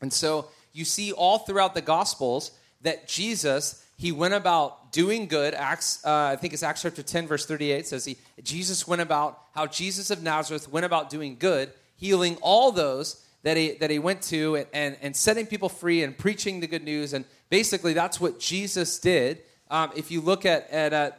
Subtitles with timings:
[0.00, 5.54] And so you see all throughout the Gospels that Jesus, he went about doing good.
[5.54, 9.38] Acts, uh, I think it's Acts chapter 10, verse 38 says he, Jesus went about,
[9.54, 13.98] how Jesus of Nazareth went about doing good, healing all those that he, that he
[13.98, 17.12] went to and, and, and setting people free and preaching the good news.
[17.12, 19.42] And basically, that's what Jesus did.
[19.70, 21.10] Um, if you look at, at uh,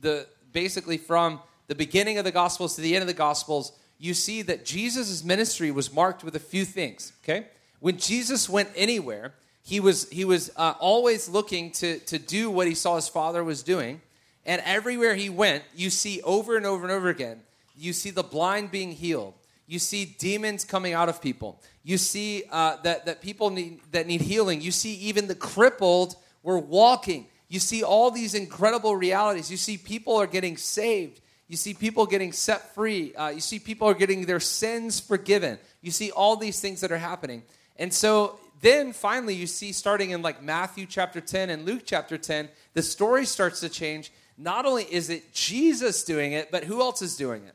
[0.00, 4.14] the, basically from the beginning of the Gospels to the end of the Gospels, you
[4.14, 7.46] see that Jesus' ministry was marked with a few things, okay?
[7.80, 12.66] When Jesus went anywhere, he was, he was uh, always looking to, to do what
[12.66, 14.00] he saw his father was doing.
[14.46, 17.40] And everywhere he went, you see over and over and over again,
[17.76, 19.34] you see the blind being healed.
[19.66, 21.60] You see demons coming out of people.
[21.84, 24.60] You see uh, that, that people need, that need healing.
[24.60, 27.26] You see even the crippled were walking.
[27.48, 29.50] You see all these incredible realities.
[29.50, 31.20] You see people are getting saved.
[31.48, 33.14] You see people getting set free.
[33.14, 35.58] Uh, you see people are getting their sins forgiven.
[35.82, 37.42] You see all these things that are happening.
[37.80, 42.16] And so then finally, you see starting in like Matthew chapter 10 and Luke chapter
[42.16, 44.12] 10, the story starts to change.
[44.38, 47.54] Not only is it Jesus doing it, but who else is doing it?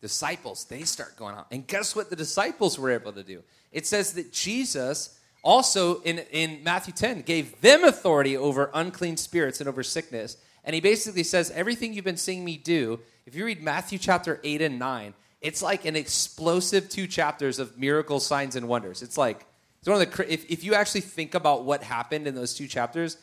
[0.00, 0.64] Disciples.
[0.64, 1.48] They start going out.
[1.50, 3.42] And guess what the disciples were able to do?
[3.70, 9.60] It says that Jesus also in, in Matthew 10 gave them authority over unclean spirits
[9.60, 13.44] and over sickness and he basically says, Everything you've been seeing me do, if you
[13.44, 15.14] read Matthew chapter 8 and 9,
[15.44, 19.02] it's like an explosive two chapters of miracles, signs, and wonders.
[19.02, 19.44] It's like,
[19.78, 22.66] it's one of the, if, if you actually think about what happened in those two
[22.66, 23.18] chapters,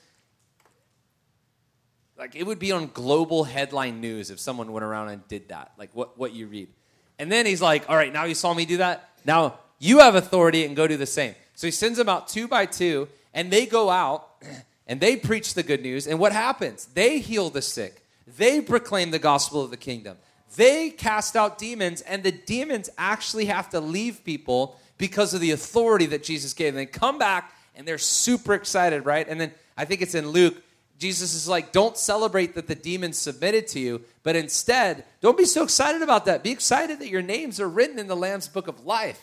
[2.16, 5.72] like it would be on global headline news if someone went around and did that,
[5.80, 6.69] like what, what you read.
[7.17, 9.09] And then he's like, All right, now you saw me do that.
[9.25, 11.33] Now you have authority and go do the same.
[11.56, 14.30] So he sends them out two by two, and they go out
[14.88, 16.06] and they preach the good news.
[16.06, 16.85] And what happens?
[16.85, 20.17] They heal the sick, they proclaim the gospel of the kingdom,
[20.55, 25.52] they cast out demons, and the demons actually have to leave people because of the
[25.52, 26.69] authority that Jesus gave.
[26.69, 29.27] And they come back and they're super excited, right?
[29.27, 30.61] And then I think it's in Luke.
[30.99, 35.45] Jesus is like, don't celebrate that the demons submitted to you, but instead, don't be
[35.45, 36.44] so excited about that.
[36.44, 39.19] Be excited that your names are written in the Lamb's book of life,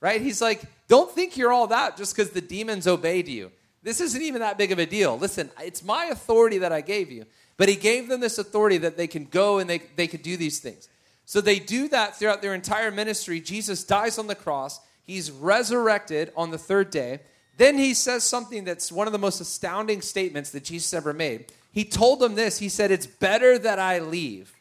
[0.00, 0.22] right?
[0.22, 3.52] He's like, don't think you're all that just because the demons obeyed you.
[3.82, 5.18] This isn't even that big of a deal.
[5.18, 7.26] Listen, it's my authority that I gave you.
[7.58, 10.38] But he gave them this authority that they can go and they, they could do
[10.38, 10.88] these things.
[11.26, 13.40] So they do that throughout their entire ministry.
[13.40, 17.20] Jesus dies on the cross, he's resurrected on the third day.
[17.58, 21.52] Then he says something that's one of the most astounding statements that Jesus ever made.
[21.72, 24.54] He told them this He said, It's better that I leave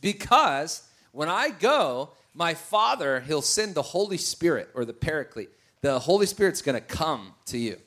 [0.00, 5.50] because when I go, my Father, He'll send the Holy Spirit or the Paraclete.
[5.80, 7.78] The Holy Spirit's going to come to you.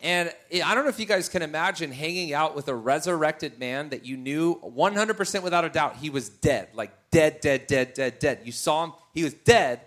[0.00, 3.88] And I don't know if you guys can imagine hanging out with a resurrected man
[3.88, 6.68] that you knew 100% without a doubt he was dead.
[6.72, 8.40] Like dead, dead, dead, dead, dead.
[8.44, 9.80] You saw him, he was dead.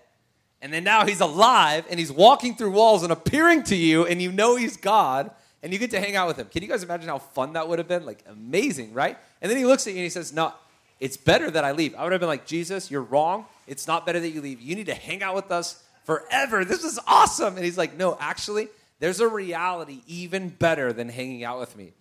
[0.61, 4.21] And then now he's alive and he's walking through walls and appearing to you, and
[4.21, 5.31] you know he's God,
[5.63, 6.47] and you get to hang out with him.
[6.47, 8.05] Can you guys imagine how fun that would have been?
[8.05, 9.17] Like amazing, right?
[9.41, 10.53] And then he looks at you and he says, No,
[10.99, 11.95] it's better that I leave.
[11.95, 13.45] I would have been like, Jesus, you're wrong.
[13.65, 14.61] It's not better that you leave.
[14.61, 16.65] You need to hang out with us forever.
[16.65, 17.55] This is awesome.
[17.55, 18.67] And he's like, No, actually,
[19.01, 21.91] there's a reality even better than hanging out with me.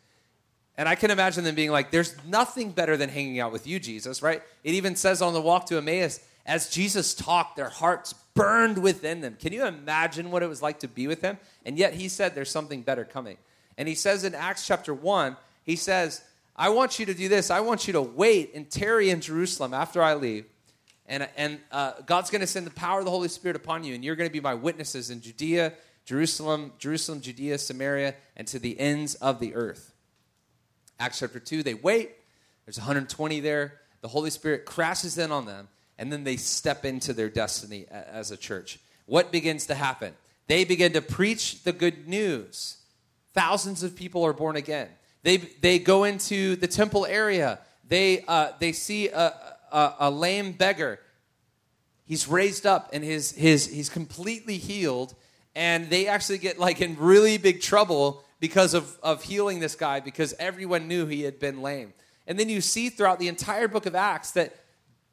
[0.76, 3.80] And I can imagine them being like, there's nothing better than hanging out with you,
[3.80, 4.42] Jesus, right?
[4.64, 9.22] It even says on the walk to Emmaus, as Jesus talked, their hearts burned within
[9.22, 9.36] them.
[9.40, 11.38] Can you imagine what it was like to be with him?
[11.64, 13.38] And yet he said there's something better coming.
[13.78, 16.22] And he says in Acts chapter 1, he says,
[16.54, 17.50] I want you to do this.
[17.50, 20.44] I want you to wait and tarry in Jerusalem after I leave.
[21.06, 23.94] And, and uh, God's going to send the power of the Holy Spirit upon you,
[23.94, 25.72] and you're going to be my witnesses in Judea
[26.10, 29.94] Jerusalem, Jerusalem, Judea, Samaria, and to the ends of the earth.
[30.98, 32.10] Acts chapter 2, they wait.
[32.66, 33.78] There's 120 there.
[34.00, 35.68] The Holy Spirit crashes in on them,
[36.00, 38.80] and then they step into their destiny as a church.
[39.06, 40.14] What begins to happen?
[40.48, 42.78] They begin to preach the good news.
[43.32, 44.88] Thousands of people are born again.
[45.22, 47.60] They, they go into the temple area.
[47.86, 49.32] They, uh, they see a,
[49.70, 50.98] a, a lame beggar.
[52.04, 55.14] He's raised up and his, his, he's completely healed
[55.54, 60.00] and they actually get like in really big trouble because of, of healing this guy
[60.00, 61.92] because everyone knew he had been lame.
[62.26, 64.54] And then you see throughout the entire book of Acts that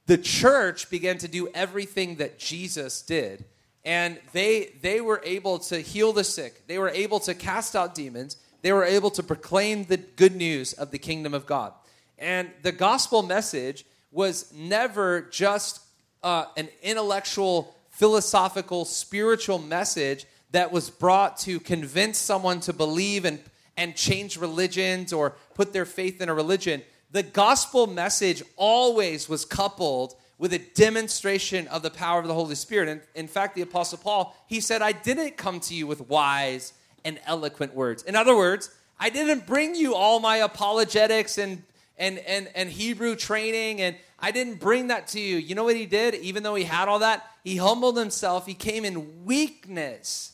[0.05, 3.45] the church began to do everything that Jesus did.
[3.83, 7.95] And they, they were able to heal the sick, they were able to cast out
[7.95, 11.73] demons, they were able to proclaim the good news of the kingdom of God.
[12.17, 15.81] And the gospel message was never just
[16.23, 20.25] uh, an intellectual philosophical, spiritual message
[20.57, 23.37] that was brought to convince someone to believe and,
[23.77, 26.81] and change religions or put their faith in a religion.
[27.11, 32.55] The gospel message always was coupled with a demonstration of the power of the Holy
[32.55, 32.89] Spirit.
[32.89, 36.73] And in fact, the Apostle Paul, he said, I didn't come to you with wise
[37.05, 38.01] and eloquent words.
[38.01, 41.61] In other words, I didn't bring you all my apologetics and
[41.99, 45.37] and and and Hebrew training and I didn't bring that to you.
[45.37, 46.15] You know what he did?
[46.15, 48.47] Even though he had all that, he humbled himself.
[48.47, 50.33] He came in weakness.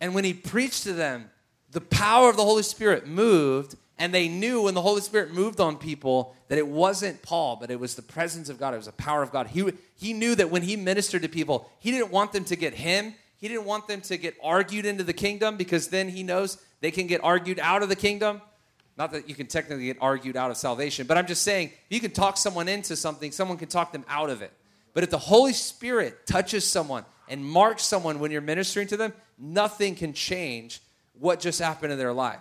[0.00, 1.30] And when he preached to them,
[1.70, 5.60] the power of the Holy Spirit moved, and they knew when the Holy Spirit moved
[5.60, 8.74] on people that it wasn't Paul, but it was the presence of God.
[8.74, 9.48] It was the power of God.
[9.48, 12.74] He, he knew that when he ministered to people, he didn't want them to get
[12.74, 13.14] him.
[13.36, 16.90] He didn't want them to get argued into the kingdom because then he knows they
[16.90, 18.40] can get argued out of the kingdom.
[18.96, 22.00] Not that you can technically get argued out of salvation, but I'm just saying you
[22.00, 24.52] can talk someone into something, someone can talk them out of it.
[24.92, 29.12] But if the Holy Spirit touches someone and marks someone when you're ministering to them,
[29.40, 30.80] nothing can change
[31.18, 32.40] what just happened in their life.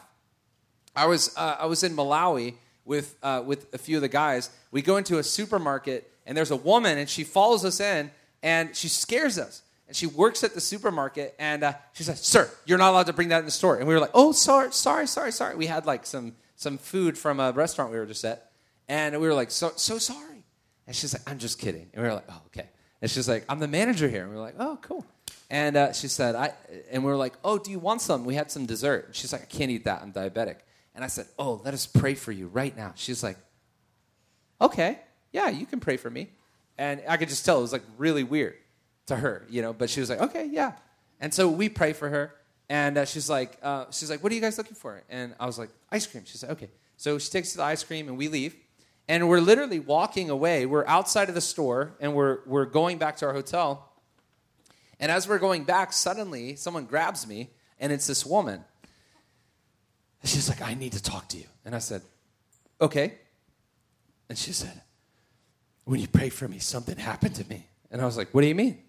[0.96, 2.56] I was, uh, I was in Malawi
[2.86, 4.50] with, uh, with a few of the guys.
[4.72, 8.12] We go into a supermarket, and there's a woman, and she follows us in,
[8.44, 9.62] and she scares us.
[9.88, 13.14] And she works at the supermarket, and uh, she says, "Sir, you're not allowed to
[13.14, 15.66] bring that in the store." And we were like, "Oh, sorry, sorry, sorry, sorry." We
[15.66, 18.52] had like some some food from a restaurant we were just at,
[18.88, 20.44] and we were like, "So so sorry."
[20.86, 22.70] And she's like, "I'm just kidding." And we were like, "Oh, okay."
[23.02, 25.04] And she's like, "I'm the manager here." And we were like, "Oh, cool."
[25.50, 26.54] And uh, she said, "I,"
[26.92, 29.10] and we were like, "Oh, do you want some?" We had some dessert.
[29.14, 30.02] She's like, "I can't eat that.
[30.02, 30.58] I'm diabetic."
[30.94, 33.38] And I said, "Oh, let us pray for you right now." She's like,
[34.62, 35.00] "Okay,
[35.32, 36.30] yeah, you can pray for me."
[36.78, 38.56] And I could just tell it was like really weird
[39.08, 39.74] to her, you know.
[39.74, 40.74] But she was like, "Okay, yeah."
[41.20, 42.36] And so we pray for her,
[42.70, 45.48] and uh, she's like, uh, "She's like, what are you guys looking for?" And I
[45.48, 48.28] was like, "Ice cream." She said, "Okay." So she takes the ice cream, and we
[48.28, 48.56] leave.
[49.08, 50.68] And we're literally walking away.
[50.68, 53.89] We're outside of the store, and we're we're going back to our hotel
[55.00, 57.50] and as we're going back, suddenly someone grabs me,
[57.80, 58.64] and it's this woman.
[60.24, 61.46] She's like, I need to talk to you.
[61.66, 62.02] And I said,
[62.82, 63.16] Okay.
[64.28, 64.82] And she said,
[65.86, 67.68] When you prayed for me, something happened to me.
[67.92, 68.80] And I was like, What do you mean?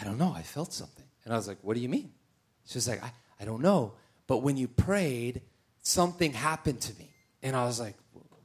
[0.00, 0.32] I don't know.
[0.34, 1.04] I felt something.
[1.24, 2.12] And I was like, What do you mean?
[2.66, 3.92] She's like, I, I don't know.
[4.26, 5.42] But when you prayed,
[5.82, 7.10] something happened to me.
[7.42, 7.96] And I was like,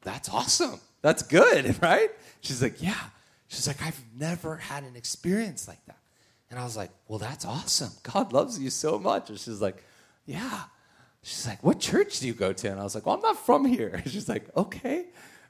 [0.02, 0.80] That's awesome.
[1.02, 2.10] That's good, right?
[2.42, 3.00] She's like, Yeah.
[3.48, 6.00] She's like, I've never had an experience like that.
[6.50, 7.92] And I was like, well, that's awesome.
[8.04, 9.30] God loves you so much.
[9.30, 9.84] And she's like,
[10.26, 10.64] yeah.
[11.22, 12.70] She's like, what church do you go to?
[12.70, 13.90] And I was like, well, I'm not from here.
[13.96, 15.06] And she's like, okay.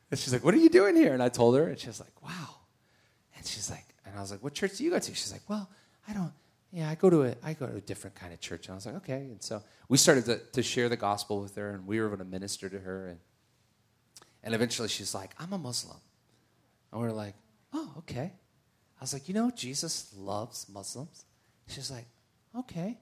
[0.10, 1.14] And she's like, what are you doing here?
[1.14, 2.56] And I told her, and she was like, wow.
[3.36, 5.14] And she's like, and I was like, what church do you go to?
[5.14, 5.70] She's like, well,
[6.08, 6.32] I don't,
[6.72, 8.68] yeah, I go to a, I go to a different kind of church.
[8.68, 9.18] And I was like, okay.
[9.18, 12.20] And so we started to, to share the gospel with her, and we were going
[12.20, 13.08] to minister to her.
[13.08, 13.20] And,
[14.44, 15.98] and eventually she's like, I'm a Muslim.
[16.92, 17.36] And we are like,
[17.74, 18.32] oh, okay.
[19.00, 21.26] I was like, you know, Jesus loves Muslims.
[21.68, 22.06] She's like,
[22.58, 22.98] okay.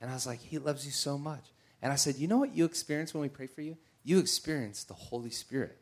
[0.00, 1.44] And I was like, he loves you so much.
[1.82, 3.76] And I said, you know what you experience when we pray for you?
[4.02, 5.78] You experience the Holy Spirit.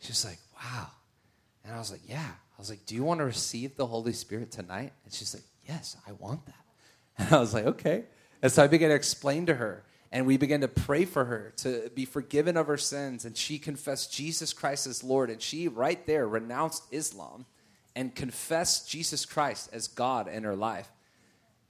[0.00, 0.88] She's like, wow.
[1.64, 2.18] And I was like, yeah.
[2.26, 4.92] I was like, do you want to receive the Holy Spirit tonight?
[5.04, 6.54] And she's like, yes, I want that.
[7.18, 8.04] And I was like, okay.
[8.40, 11.52] And so I began to explain to her, and we began to pray for her
[11.58, 13.24] to be forgiven of her sins.
[13.24, 15.28] And she confessed Jesus Christ as Lord.
[15.28, 17.44] And she, right there, renounced Islam
[17.94, 20.90] and confess Jesus Christ as God in her life.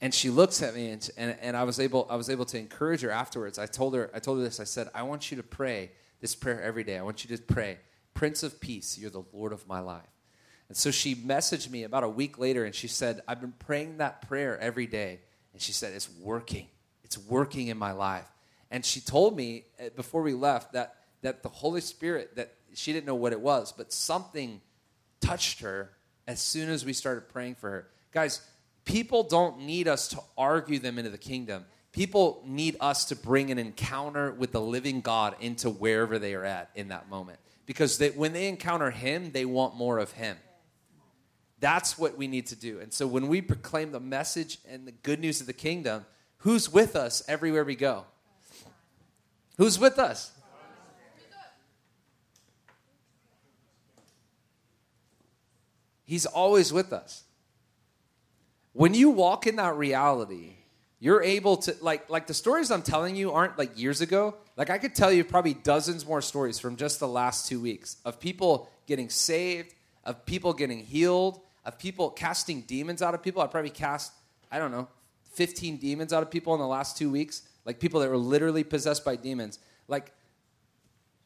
[0.01, 2.59] And she looks at me, and, and, and I was able I was able to
[2.59, 3.59] encourage her afterwards.
[3.59, 4.59] I told her I told her this.
[4.59, 6.99] I said, I want you to pray this prayer every day.
[6.99, 7.79] I want you to pray,
[8.15, 10.09] Prince of Peace, you're the Lord of my life.
[10.69, 13.99] And so she messaged me about a week later, and she said, I've been praying
[13.99, 15.21] that prayer every day.
[15.53, 16.67] And she said, It's working.
[17.05, 18.27] It's working in my life.
[18.71, 22.93] And she told me eh, before we left that that the Holy Spirit that she
[22.93, 24.61] didn't know what it was, but something
[25.21, 25.91] touched her
[26.27, 27.89] as soon as we started praying for her.
[28.13, 28.41] Guys,
[28.85, 31.65] people don't need us to argue them into the kingdom.
[31.93, 36.45] People need us to bring an encounter with the living God into wherever they are
[36.45, 37.39] at in that moment.
[37.67, 40.37] Because they, when they encounter Him, they want more of Him.
[41.61, 42.81] That's what we need to do.
[42.81, 46.07] And so when we proclaim the message and the good news of the kingdom,
[46.39, 48.05] who's with us everywhere we go?
[49.59, 50.33] Who's with us?
[56.13, 57.25] He's always with us.
[58.75, 60.57] When you walk in that reality,
[61.01, 64.35] you're able to like like the stories I'm telling you aren't like years ago.
[64.59, 67.97] Like I could tell you probably dozens more stories from just the last 2 weeks
[68.05, 69.73] of people getting saved,
[70.05, 73.41] of people getting healed, of people casting demons out of people.
[73.41, 74.13] I probably cast
[74.51, 74.89] I don't know,
[75.33, 78.65] 15 demons out of people in the last 2 weeks, like people that were literally
[78.65, 79.59] possessed by demons.
[79.89, 80.13] Like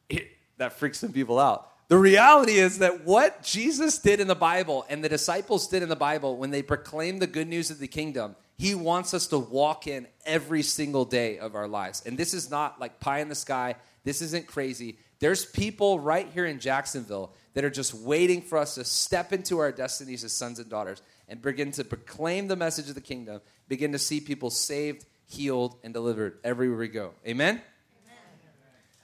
[0.07, 0.29] it,
[0.59, 1.73] that freaks some people out.
[1.89, 5.89] The reality is that what Jesus did in the Bible and the disciples did in
[5.89, 9.37] the Bible when they proclaimed the good news of the kingdom, he wants us to
[9.37, 12.03] walk in every single day of our lives.
[12.05, 13.75] And this is not like pie in the sky.
[14.03, 14.97] This isn't crazy.
[15.19, 19.59] There's people right here in Jacksonville that are just waiting for us to step into
[19.59, 23.39] our destinies as sons and daughters and begin to proclaim the message of the kingdom,
[23.69, 27.11] begin to see people saved, healed, and delivered everywhere we go.
[27.25, 27.61] Amen?
[28.05, 28.17] Amen.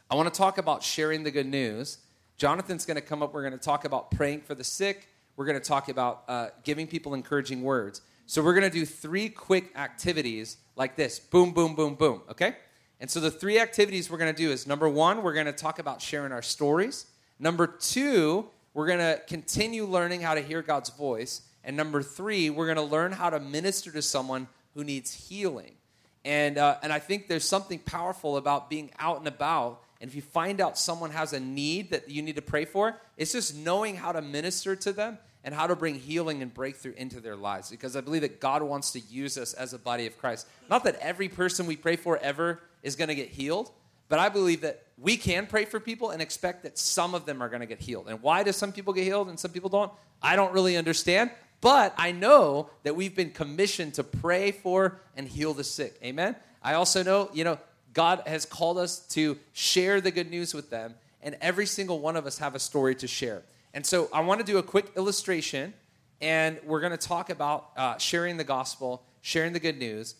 [0.10, 2.00] I want to talk about sharing the good news.
[2.38, 3.34] Jonathan's going to come up.
[3.34, 5.08] We're going to talk about praying for the sick.
[5.36, 8.02] We're going to talk about uh, giving people encouraging words.
[8.25, 12.22] So we're going to do three quick activities like this boom, boom, boom, boom.
[12.30, 12.56] Okay?
[13.00, 15.52] And so the three activities we're going to do is number one, we're going to
[15.52, 17.06] talk about sharing our stories.
[17.40, 21.42] Number two, we're going to continue learning how to hear God's voice.
[21.63, 25.74] And number three, we're going to learn how to minister to someone who needs healing.
[26.25, 29.82] And, uh, and I think there's something powerful about being out and about.
[30.04, 32.98] And if you find out someone has a need that you need to pray for,
[33.16, 36.92] it's just knowing how to minister to them and how to bring healing and breakthrough
[36.98, 37.72] into their lives.
[37.72, 40.46] Because I believe that God wants to use us as a body of Christ.
[40.70, 43.72] Not that every person we pray for ever is going to get healed,
[44.10, 47.42] but I believe that we can pray for people and expect that some of them
[47.42, 48.10] are going to get healed.
[48.10, 49.92] And why do some people get healed and some people don't?
[50.22, 51.32] I don't really understand.
[51.62, 55.98] But I know that we've been commissioned to pray for and heal the sick.
[56.04, 56.36] Amen?
[56.62, 57.58] I also know, you know,
[57.94, 62.16] God has called us to share the good news with them, and every single one
[62.16, 63.44] of us have a story to share.
[63.74, 65.74] And so I want to do a quick illustration,
[66.22, 70.16] and we're going to talk about uh, sharing the gospel, sharing the good news.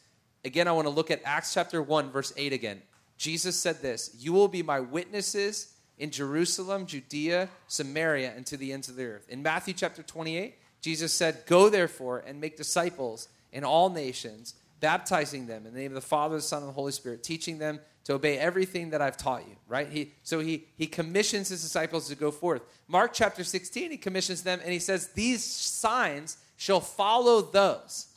[0.46, 2.82] Again, I want to look at Acts chapter 1, verse 8 again.
[3.18, 8.74] Jesus said this You will be my witnesses in Jerusalem, Judea, Samaria, and to the
[8.74, 9.28] ends of the earth.
[9.30, 15.48] In Matthew chapter 28, Jesus said, Go therefore and make disciples in all nations, baptizing
[15.48, 17.80] them in the name of the Father, the Son, and the Holy Spirit, teaching them
[18.04, 19.88] to obey everything that I've taught you, right?
[19.88, 22.64] He, so he, he commissions his disciples to go forth.
[22.90, 28.08] Mark chapter 16, he commissions them and he says, These signs shall follow those.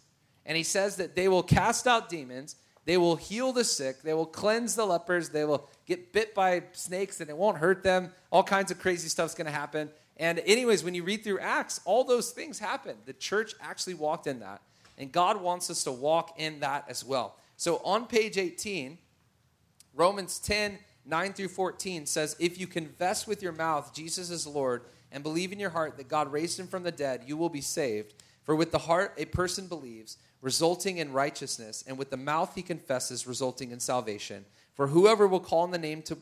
[0.45, 4.15] And he says that they will cast out demons, they will heal the sick, they
[4.15, 8.11] will cleanse the lepers, they will get bit by snakes and it won't hurt them.
[8.33, 9.89] All kinds of crazy stuff's going to happen.
[10.17, 12.99] And, anyways, when you read through Acts, all those things happened.
[13.05, 14.63] The church actually walked in that.
[14.99, 17.37] And God wants us to walk in that as well.
[17.57, 18.99] So on page 18,
[19.95, 24.83] Romans 10 9 through 14 says, If you confess with your mouth Jesus is Lord
[25.13, 27.61] and believe in your heart that God raised him from the dead, you will be
[27.61, 28.15] saved.
[28.43, 32.63] For with the heart a person believes, resulting in righteousness, and with the mouth he
[32.63, 34.45] confesses, resulting in salvation.
[34.75, 36.19] For whoever will call on the name to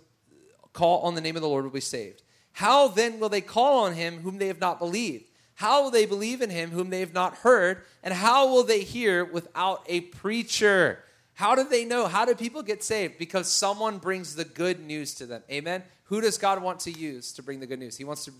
[0.72, 2.22] call on the name of the Lord will be saved.
[2.52, 5.30] How then will they call on him whom they have not believed?
[5.54, 7.82] How will they believe in him whom they have not heard?
[8.02, 11.00] And how will they hear without a preacher?
[11.34, 12.06] How do they know?
[12.06, 13.18] How do people get saved?
[13.18, 15.42] Because someone brings the good news to them.
[15.50, 15.82] Amen?
[16.04, 17.96] Who does God want to use to bring the good news?
[17.96, 18.32] He wants to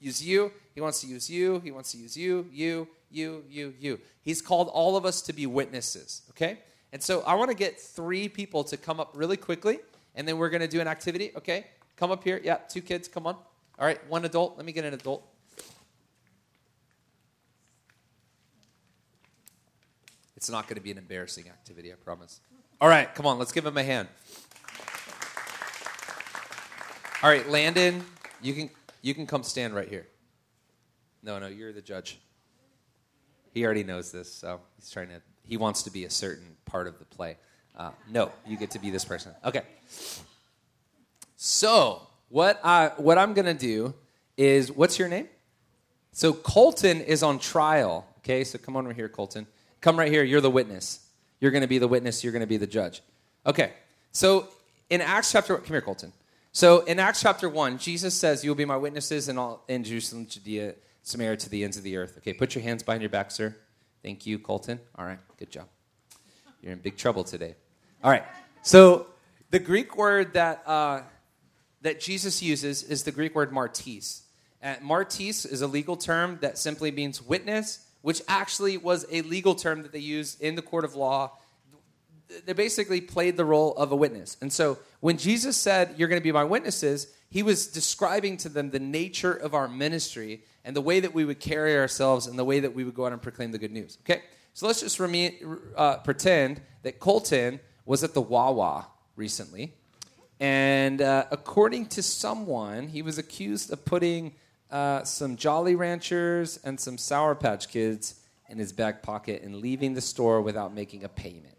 [0.00, 0.50] use you.
[0.74, 1.60] He wants to use you.
[1.60, 4.00] He wants to use you, you, you, you, you.
[4.22, 6.58] He's called all of us to be witnesses, okay?
[6.92, 9.78] And so I want to get three people to come up really quickly,
[10.14, 11.66] and then we're going to do an activity, okay?
[11.96, 12.40] Come up here.
[12.42, 13.34] Yeah, two kids, come on.
[13.78, 14.56] All right, one adult.
[14.56, 15.26] Let me get an adult.
[20.42, 22.40] It's not going to be an embarrassing activity, I promise.
[22.80, 24.08] All right, come on, let's give him a hand.
[27.22, 28.04] All right, Landon,
[28.40, 28.70] you can
[29.02, 30.08] you can come stand right here.
[31.22, 32.18] No, no, you're the judge.
[33.54, 35.22] He already knows this, so he's trying to.
[35.44, 37.36] He wants to be a certain part of the play.
[37.76, 39.30] Uh, no, you get to be this person.
[39.44, 39.62] Okay.
[41.36, 43.94] So what I what I'm gonna do
[44.36, 45.28] is what's your name?
[46.10, 48.08] So Colton is on trial.
[48.18, 49.46] Okay, so come on over here, Colton.
[49.82, 50.22] Come right here.
[50.22, 51.00] You're the witness.
[51.40, 52.24] You're going to be the witness.
[52.24, 53.02] You're going to be the judge.
[53.44, 53.72] Okay.
[54.12, 54.48] So
[54.88, 56.12] in Acts chapter, come here, Colton.
[56.52, 59.84] So in Acts chapter one, Jesus says, "You will be my witnesses in all in
[59.84, 62.32] Jerusalem, Judea, Samaria, to the ends of the earth." Okay.
[62.32, 63.54] Put your hands behind your back, sir.
[64.02, 64.78] Thank you, Colton.
[64.96, 65.18] All right.
[65.38, 65.66] Good job.
[66.62, 67.56] You're in big trouble today.
[68.04, 68.24] All right.
[68.62, 69.06] So
[69.50, 71.02] the Greek word that uh,
[71.80, 74.22] that Jesus uses is the Greek word martis.
[74.62, 79.54] Uh, martis is a legal term that simply means witness which actually was a legal
[79.54, 81.32] term that they used in the court of law.
[82.44, 84.36] They basically played the role of a witness.
[84.40, 88.48] And so when Jesus said, You're going to be my witnesses, he was describing to
[88.48, 92.38] them the nature of our ministry and the way that we would carry ourselves and
[92.38, 93.98] the way that we would go out and proclaim the good news.
[94.02, 94.22] Okay?
[94.54, 99.74] So let's just uh, pretend that Colton was at the Wawa recently.
[100.38, 104.34] And uh, according to someone, he was accused of putting
[104.72, 109.94] uh, some Jolly Ranchers and some Sour Patch Kids in his back pocket and leaving
[109.94, 111.56] the store without making a payment.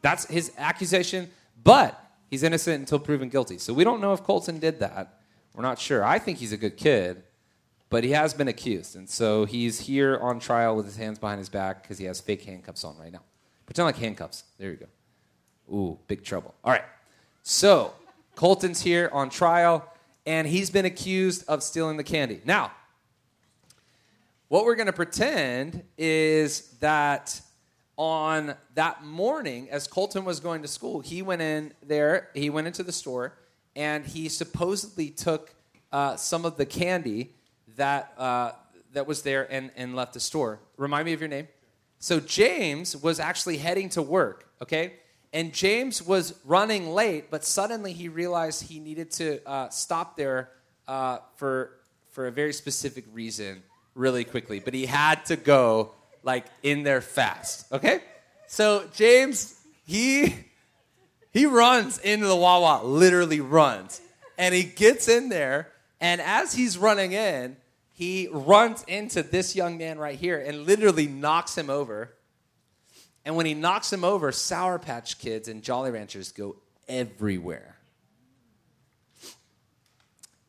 [0.00, 1.30] That's his accusation,
[1.62, 3.58] but he's innocent until proven guilty.
[3.58, 5.20] So we don't know if Colton did that.
[5.54, 6.04] We're not sure.
[6.04, 7.22] I think he's a good kid,
[7.90, 8.96] but he has been accused.
[8.96, 12.20] And so he's here on trial with his hands behind his back because he has
[12.20, 13.22] fake handcuffs on right now.
[13.66, 14.44] Pretend like handcuffs.
[14.58, 15.76] There you go.
[15.76, 16.54] Ooh, big trouble.
[16.64, 16.84] All right.
[17.42, 17.92] So
[18.36, 19.89] Colton's here on trial.
[20.30, 22.40] And he's been accused of stealing the candy.
[22.44, 22.70] Now,
[24.46, 27.40] what we're going to pretend is that
[27.96, 32.68] on that morning, as Colton was going to school, he went in there, he went
[32.68, 33.38] into the store,
[33.74, 35.52] and he supposedly took
[35.90, 37.34] uh, some of the candy
[37.76, 38.52] that, uh,
[38.92, 40.60] that was there and, and left the store.
[40.76, 41.48] Remind me of your name.
[41.98, 44.92] So James was actually heading to work, okay?
[45.32, 50.50] And James was running late, but suddenly he realized he needed to uh, stop there
[50.88, 51.72] uh, for,
[52.10, 53.62] for a very specific reason
[53.94, 54.58] really quickly.
[54.58, 58.00] But he had to go like in there fast, okay?
[58.46, 60.34] So James, he
[61.32, 64.00] he runs into the Wawa, literally runs.
[64.36, 65.68] And he gets in there,
[66.00, 67.56] and as he's running in,
[67.92, 72.14] he runs into this young man right here and literally knocks him over
[73.24, 76.56] and when he knocks him over, Sour Patch Kids and Jolly Ranchers go
[76.88, 77.76] everywhere.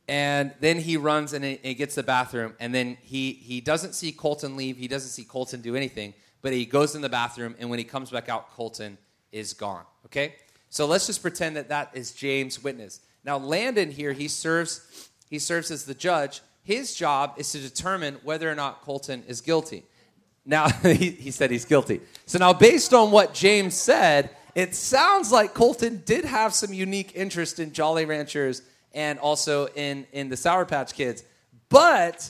[0.07, 4.11] And then he runs and he gets the bathroom, and then he, he doesn't see
[4.11, 4.75] Colton leave.
[4.77, 7.85] He doesn't see Colton do anything, but he goes in the bathroom, and when he
[7.85, 8.97] comes back out, Colton
[9.31, 9.85] is gone.
[10.05, 10.35] Okay?
[10.69, 12.99] So let's just pretend that that is James' witness.
[13.23, 16.41] Now, Landon here, he serves, he serves as the judge.
[16.63, 19.83] His job is to determine whether or not Colton is guilty.
[20.45, 22.01] Now, he, he said he's guilty.
[22.25, 27.13] So now, based on what James said, it sounds like Colton did have some unique
[27.15, 28.62] interest in Jolly Ranchers
[28.93, 31.24] and also in, in the Sour Patch Kids.
[31.69, 32.29] But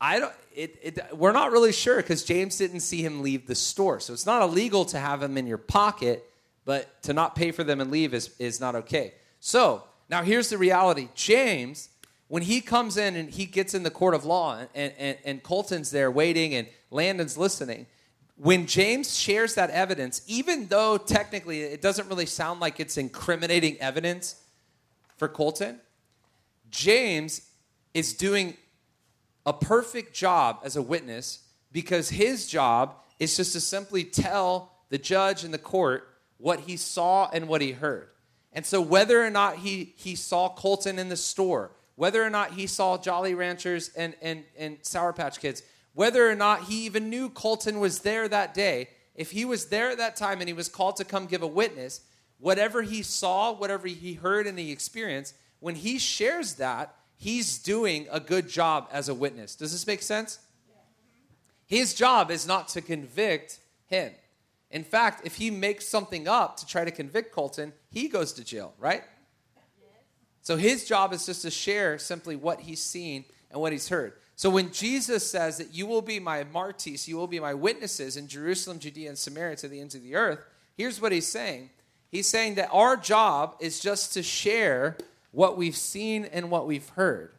[0.00, 3.54] I don't, it, it, we're not really sure because James didn't see him leave the
[3.54, 4.00] store.
[4.00, 6.24] So it's not illegal to have them in your pocket,
[6.64, 9.14] but to not pay for them and leave is, is not okay.
[9.40, 11.88] So now here's the reality James,
[12.30, 15.42] when he comes in and he gets in the court of law and, and, and
[15.42, 17.86] Colton's there waiting and Landon's listening.
[18.36, 23.78] When James shares that evidence, even though technically it doesn't really sound like it's incriminating
[23.78, 24.36] evidence
[25.16, 25.80] for Colton,
[26.70, 27.50] James
[27.94, 28.56] is doing
[29.44, 31.40] a perfect job as a witness
[31.72, 36.06] because his job is just to simply tell the judge and the court
[36.38, 38.08] what he saw and what he heard.
[38.52, 42.52] And so, whether or not he, he saw Colton in the store, whether or not
[42.52, 47.10] he saw Jolly Ranchers and, and, and Sour Patch Kids, whether or not he even
[47.10, 50.54] knew Colton was there that day, if he was there at that time and he
[50.54, 52.00] was called to come give a witness,
[52.38, 58.08] whatever he saw, whatever he heard and he experienced, when he shares that, he's doing
[58.10, 59.54] a good job as a witness.
[59.54, 60.38] Does this make sense?
[61.66, 63.58] His job is not to convict
[63.88, 64.12] him.
[64.70, 68.42] In fact, if he makes something up to try to convict Colton, he goes to
[68.42, 69.02] jail, right?
[70.42, 74.14] So his job is just to share simply what he's seen and what he's heard.
[74.36, 78.16] So when Jesus says that you will be my martyrs, you will be my witnesses
[78.16, 80.40] in Jerusalem, Judea, and Samaria to the ends of the earth,
[80.76, 81.68] here's what he's saying.
[82.10, 84.96] He's saying that our job is just to share
[85.30, 87.32] what we've seen and what we've heard.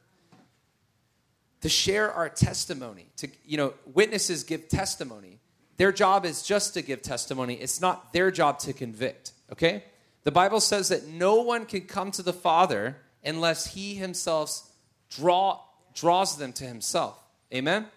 [1.62, 3.08] To share our testimony.
[3.18, 5.40] To you know, witnesses give testimony.
[5.78, 7.56] Their job is just to give testimony.
[7.56, 9.84] It's not their job to convict, okay?
[10.24, 14.70] The Bible says that no one can come to the Father unless he himself
[15.10, 15.60] draw
[15.94, 17.22] draws them to himself.
[17.54, 17.88] Amen?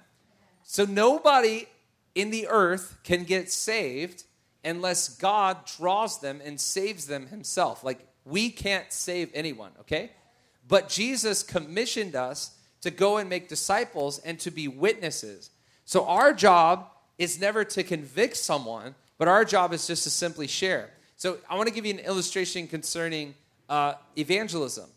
[0.65, 1.67] So nobody
[2.15, 4.25] in the earth can get saved
[4.65, 7.85] unless God draws them and saves them himself.
[7.85, 10.11] Like we can't save anyone, okay?
[10.67, 15.51] But Jesus commissioned us to go and make disciples and to be witnesses.
[15.85, 20.47] So our job is never to convict someone, but our job is just to simply
[20.47, 20.91] share.
[21.25, 23.35] So I want to give you an illustration concerning
[23.71, 24.91] uh, evangelism.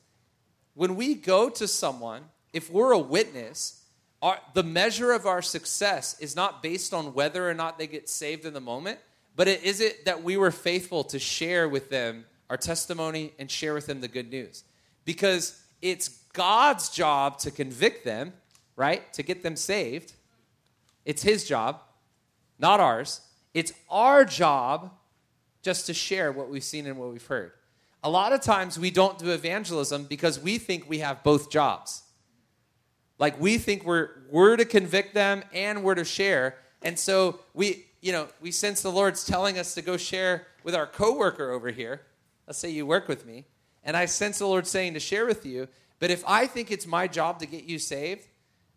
[0.73, 3.85] When we go to someone if we're a witness,
[4.21, 8.09] our, the measure of our success is not based on whether or not they get
[8.09, 8.99] saved in the moment,
[9.37, 13.49] but it, is it that we were faithful to share with them our testimony and
[13.49, 14.65] share with them the good news?
[15.05, 18.33] Because it's God's job to convict them,
[18.75, 19.13] right?
[19.13, 20.11] To get them saved.
[21.05, 21.79] It's His job,
[22.59, 23.21] not ours.
[23.53, 24.91] It's our job
[25.67, 27.51] just to share what we've seen and what we've heard.
[28.01, 32.03] A lot of times we don't do evangelism because we think we have both jobs.
[33.19, 36.55] Like we think we're we're to convict them and we're to share.
[36.83, 40.73] And so we, you know, we sense the Lord's telling us to go share with
[40.73, 42.03] our coworker over here.
[42.47, 43.43] Let's say you work with me,
[43.83, 45.67] and I sense the Lord saying to share with you.
[45.99, 48.25] But if I think it's my job to get you saved,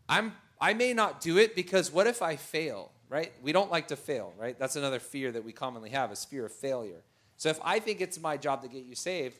[0.09, 3.33] I'm I may not do it because what if I fail, right?
[3.42, 4.59] We don't like to fail, right?
[4.59, 7.03] That's another fear that we commonly have is fear of failure.
[7.37, 9.37] So if I think it's my job to get you saved,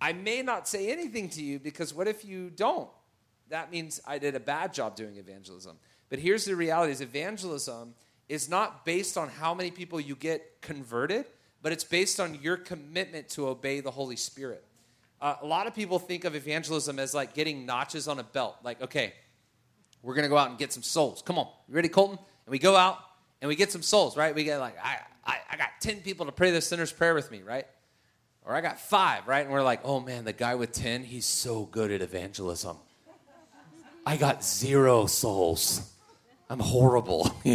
[0.00, 2.88] I may not say anything to you because what if you don't?
[3.50, 5.76] that means I did a bad job doing evangelism.
[6.08, 7.94] But here's the reality is evangelism
[8.28, 11.24] is not based on how many people you get converted,
[11.62, 14.64] but it's based on your commitment to obey the Holy Spirit.
[15.20, 18.56] uh, a lot of people think of evangelism as like getting notches on a belt.
[18.62, 19.14] Like, okay,
[20.02, 21.22] we're going to go out and get some souls.
[21.22, 21.48] Come on.
[21.68, 22.18] You ready, Colton?
[22.18, 22.98] And we go out
[23.40, 24.34] and we get some souls, right?
[24.34, 27.30] We get like, I, I, I got 10 people to pray the sinner's prayer with
[27.30, 27.66] me, right?
[28.44, 29.44] Or I got five, right?
[29.44, 32.76] And we're like, oh man, the guy with 10, he's so good at evangelism.
[34.06, 35.92] I got zero souls.
[36.48, 37.30] I'm horrible.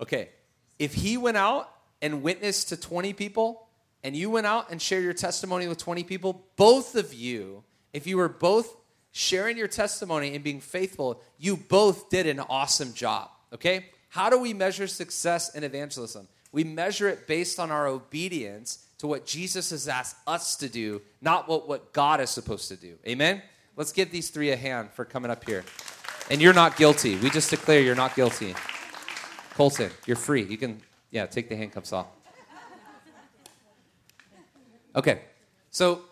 [0.00, 0.30] Okay,
[0.78, 1.70] if he went out
[2.02, 3.68] and witnessed to 20 people,
[4.02, 8.06] and you went out and shared your testimony with 20 people, both of you, if
[8.06, 8.76] you were both
[9.16, 13.30] sharing your testimony and being faithful, you both did an awesome job.
[13.52, 13.86] Okay?
[14.08, 16.26] How do we measure success in evangelism?
[16.50, 21.00] We measure it based on our obedience to what Jesus has asked us to do,
[21.22, 22.96] not what, what God is supposed to do.
[23.06, 23.40] Amen?
[23.76, 25.64] Let's give these three a hand for coming up here.
[26.28, 27.14] And you're not guilty.
[27.16, 28.56] We just declare you're not guilty.
[29.54, 30.42] Colton, you're free.
[30.42, 30.80] You can,
[31.12, 32.08] yeah, take the handcuffs off.
[34.96, 35.20] Okay,
[35.70, 36.02] so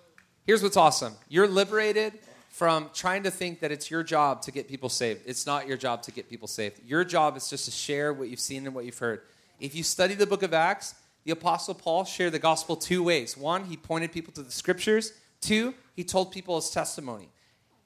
[0.47, 2.19] here's what's awesome you're liberated
[2.53, 5.23] from trying to think that it's your job to get people saved.
[5.25, 6.81] It's not your job to get people saved.
[6.87, 9.23] Your job is just to share what you've seen and what you've heard.
[9.59, 13.39] If you study the book of Acts, the Apostle Paul shared the gospel two ways.
[13.39, 15.15] One, he pointed people to the scriptures.
[15.41, 17.31] Two, he told people his testimony.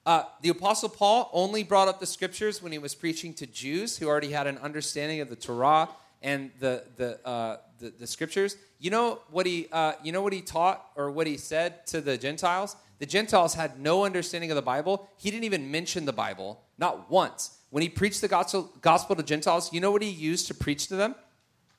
[0.05, 3.97] Uh, the Apostle Paul only brought up the scriptures when he was preaching to Jews
[3.97, 5.87] who already had an understanding of the Torah
[6.21, 8.57] and the, the, uh, the, the, scriptures.
[8.79, 12.01] You know, what he, uh, you know what he taught or what he said to
[12.01, 12.75] the Gentiles?
[12.99, 15.07] The Gentiles had no understanding of the Bible.
[15.17, 17.57] He didn't even mention the Bible, not once.
[17.69, 20.87] When he preached the gospel, gospel to Gentiles, you know what he used to preach
[20.87, 21.15] to them?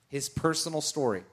[0.09, 1.25] His personal story.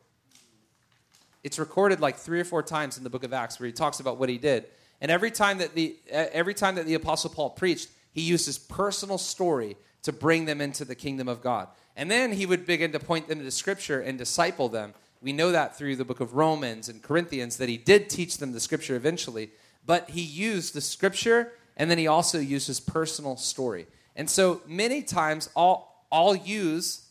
[1.43, 3.99] It's recorded like three or four times in the book of Acts where he talks
[3.99, 4.65] about what he did.
[5.01, 8.57] And every time that the every time that the apostle Paul preached, he used his
[8.57, 11.67] personal story to bring them into the kingdom of God.
[11.95, 14.93] And then he would begin to point them to scripture and disciple them.
[15.21, 18.51] We know that through the book of Romans and Corinthians that he did teach them
[18.51, 19.51] the scripture eventually,
[19.85, 23.87] but he used the scripture and then he also used his personal story.
[24.15, 27.07] And so many times I'll, I'll use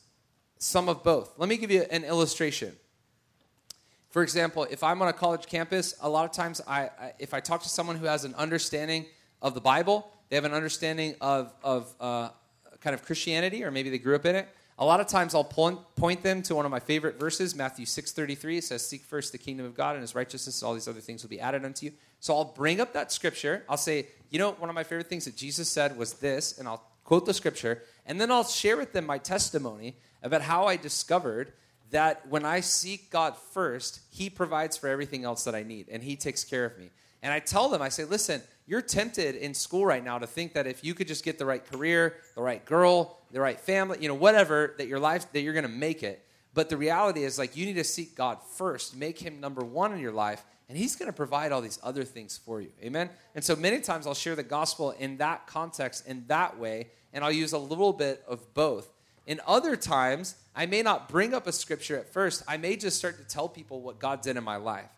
[0.58, 1.38] some of both.
[1.38, 2.74] Let me give you an illustration.
[4.10, 7.34] For example, if I'm on a college campus, a lot of times I, I, if
[7.34, 9.06] I talk to someone who has an understanding
[9.42, 12.28] of the Bible, they have an understanding of, of uh,
[12.80, 14.48] kind of Christianity, or maybe they grew up in it.
[14.78, 18.58] A lot of times I'll point, them to one of my favorite verses, Matthew 6.33.
[18.58, 21.22] It says, seek first the kingdom of God and his righteousness, all these other things
[21.22, 21.92] will be added unto you.
[22.24, 23.64] So I'll bring up that scripture.
[23.68, 26.66] I'll say, you know, one of my favorite things that Jesus said was this, and
[26.66, 30.76] I'll quote the scripture, and then I'll share with them my testimony about how I
[30.76, 31.52] discovered–
[31.94, 36.02] that when I seek God first, He provides for everything else that I need and
[36.02, 36.90] He takes care of me.
[37.22, 40.54] And I tell them, I say, listen, you're tempted in school right now to think
[40.54, 43.98] that if you could just get the right career, the right girl, the right family,
[44.00, 46.26] you know, whatever, that your life, that you're going to make it.
[46.52, 49.92] But the reality is, like, you need to seek God first, make Him number one
[49.92, 52.70] in your life, and He's going to provide all these other things for you.
[52.82, 53.10] Amen?
[53.34, 57.24] And so many times I'll share the gospel in that context, in that way, and
[57.24, 58.88] I'll use a little bit of both.
[59.26, 62.42] In other times, I may not bring up a scripture at first.
[62.46, 64.90] I may just start to tell people what God did in my life.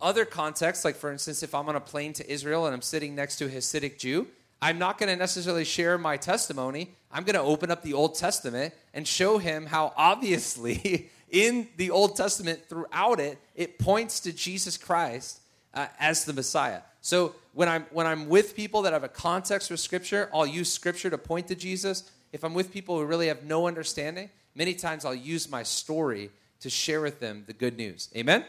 [0.00, 3.14] Other contexts, like for instance, if I'm on a plane to Israel and I'm sitting
[3.14, 4.26] next to a Hasidic Jew,
[4.60, 6.94] I'm not going to necessarily share my testimony.
[7.10, 11.90] I'm going to open up the Old Testament and show him how obviously in the
[11.90, 15.40] Old Testament, throughout it, it points to Jesus Christ
[15.74, 16.82] uh, as the Messiah.
[17.00, 20.70] So when I'm when I'm with people that have a context with Scripture, I'll use
[20.70, 22.10] Scripture to point to Jesus.
[22.32, 26.30] If I'm with people who really have no understanding, many times I'll use my story
[26.60, 28.08] to share with them the good news.
[28.16, 28.44] Amen?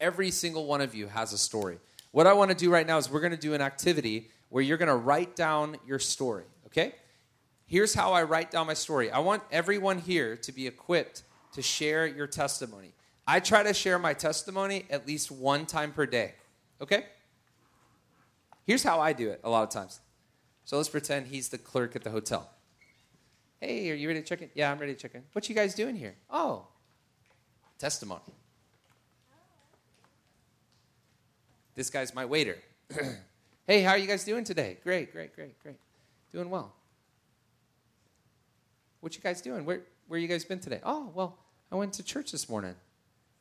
[0.00, 1.78] Every single one of you has a story.
[2.12, 4.62] What I want to do right now is we're going to do an activity where
[4.62, 6.94] you're going to write down your story, okay?
[7.66, 9.10] Here's how I write down my story.
[9.10, 11.24] I want everyone here to be equipped
[11.54, 12.92] to share your testimony.
[13.26, 16.34] I try to share my testimony at least one time per day,
[16.80, 17.06] okay?
[18.66, 20.00] Here's how I do it a lot of times.
[20.64, 22.50] So let's pretend he's the clerk at the hotel.
[23.60, 24.50] Hey, are you ready to check in?
[24.54, 25.22] Yeah, I'm ready to check in.
[25.32, 26.14] What you guys doing here?
[26.30, 26.66] Oh,
[27.78, 28.20] testimony.
[31.74, 32.58] This guy's my waiter.
[33.66, 34.78] hey, how are you guys doing today?
[34.82, 35.76] Great, great, great, great.
[36.32, 36.72] Doing well.
[39.00, 39.64] What you guys doing?
[39.64, 40.80] Where where you guys been today?
[40.84, 41.38] Oh, well,
[41.70, 42.74] I went to church this morning.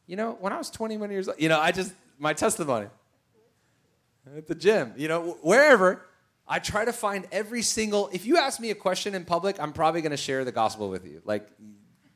[0.07, 2.87] You know, when I was 21 years old, you know, I just my testimony
[4.37, 6.05] at the gym, you know, wherever
[6.47, 8.09] I try to find every single.
[8.11, 10.89] If you ask me a question in public, I'm probably going to share the gospel
[10.89, 11.21] with you.
[11.25, 11.47] Like,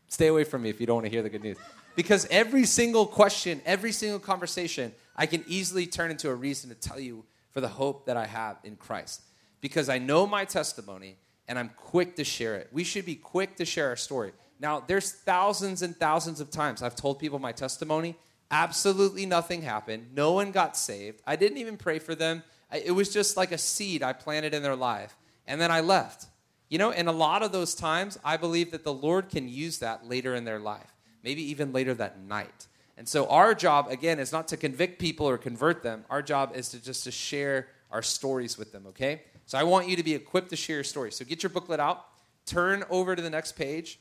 [0.08, 1.58] stay away from me if you don't want to hear the good news.
[1.96, 6.76] Because every single question, every single conversation, I can easily turn into a reason to
[6.76, 9.22] tell you for the hope that I have in Christ.
[9.62, 11.18] Because I know my testimony
[11.48, 12.70] and I'm quick to share it.
[12.72, 14.34] We should be quick to share our story.
[14.60, 18.16] Now, there's thousands and thousands of times I've told people my testimony,
[18.50, 20.08] Absolutely nothing happened.
[20.14, 21.22] No one got saved.
[21.28, 22.44] I didn't even pray for them.
[22.72, 25.16] It was just like a seed I planted in their life.
[25.46, 26.28] And then I left.
[26.70, 29.80] You know, in a lot of those times, I believe that the Lord can use
[29.80, 32.68] that later in their life, maybe even later that night.
[32.98, 36.04] And so our job, again, is not to convict people or convert them.
[36.10, 39.22] Our job is to just to share our stories with them, okay?
[39.46, 41.12] So I want you to be equipped to share your story.
[41.12, 42.06] So get your booklet out,
[42.46, 44.00] turn over to the next page.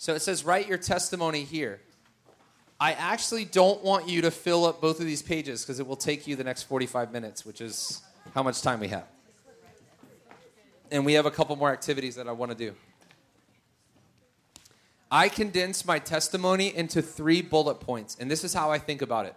[0.00, 1.78] So it says, write your testimony here.
[2.80, 5.94] I actually don't want you to fill up both of these pages because it will
[5.94, 8.00] take you the next 45 minutes, which is
[8.34, 9.04] how much time we have.
[10.90, 12.74] And we have a couple more activities that I want to do.
[15.10, 19.26] I condense my testimony into three bullet points, and this is how I think about
[19.26, 19.34] it.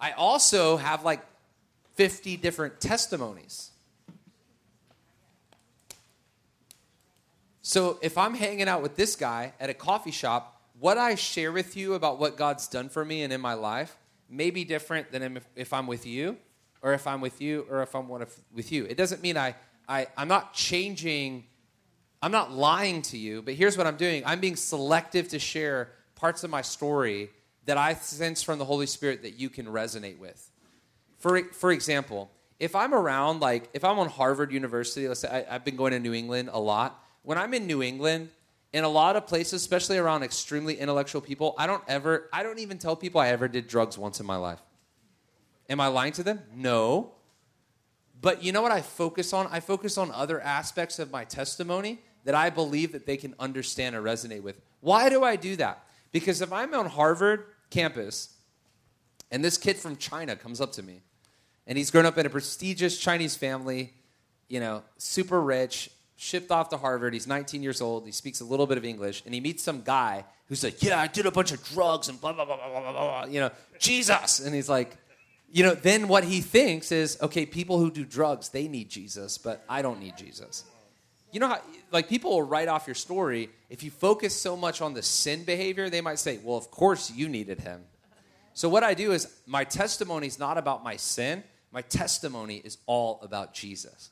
[0.00, 1.26] I also have like
[1.96, 3.72] 50 different testimonies.
[7.68, 11.52] So if I'm hanging out with this guy at a coffee shop, what I share
[11.52, 13.94] with you about what God's done for me and in my life
[14.30, 16.38] may be different than if I'm with you,
[16.80, 18.86] or if I'm with you, or if I'm with you.
[18.86, 19.54] It doesn't mean I,
[19.86, 21.44] I, I'm not changing,
[22.22, 25.90] I'm not lying to you, but here's what I'm doing I'm being selective to share
[26.14, 27.28] parts of my story
[27.66, 30.50] that I sense from the Holy Spirit that you can resonate with.
[31.18, 35.56] For, for example, if I'm around, like, if I'm on Harvard University, let's say I,
[35.56, 37.04] I've been going to New England a lot.
[37.28, 38.30] When I'm in New England,
[38.72, 42.58] in a lot of places, especially around extremely intellectual people, I don't ever, I don't
[42.58, 44.60] even tell people I ever did drugs once in my life.
[45.68, 46.40] Am I lying to them?
[46.54, 47.12] No.
[48.18, 49.46] But you know what I focus on?
[49.48, 53.94] I focus on other aspects of my testimony that I believe that they can understand
[53.94, 54.58] or resonate with.
[54.80, 55.84] Why do I do that?
[56.12, 58.36] Because if I'm on Harvard campus
[59.30, 61.02] and this kid from China comes up to me
[61.66, 63.92] and he's grown up in a prestigious Chinese family,
[64.48, 67.14] you know, super rich, shipped off to Harvard.
[67.14, 68.04] He's 19 years old.
[68.04, 71.00] He speaks a little bit of English, and he meets some guy who's like, "Yeah,
[71.00, 73.50] I did a bunch of drugs and blah blah blah blah blah blah." You know,
[73.78, 74.96] Jesus, and he's like,
[75.50, 79.38] you know, then what he thinks is, okay, people who do drugs, they need Jesus,
[79.38, 80.64] but I don't need Jesus.
[81.32, 83.50] You know how, like, people will write off your story.
[83.70, 87.10] If you focus so much on the sin behavior, they might say, well, of course
[87.10, 87.82] you needed him.
[88.54, 92.78] So, what I do is, my testimony is not about my sin, my testimony is
[92.86, 94.10] all about Jesus.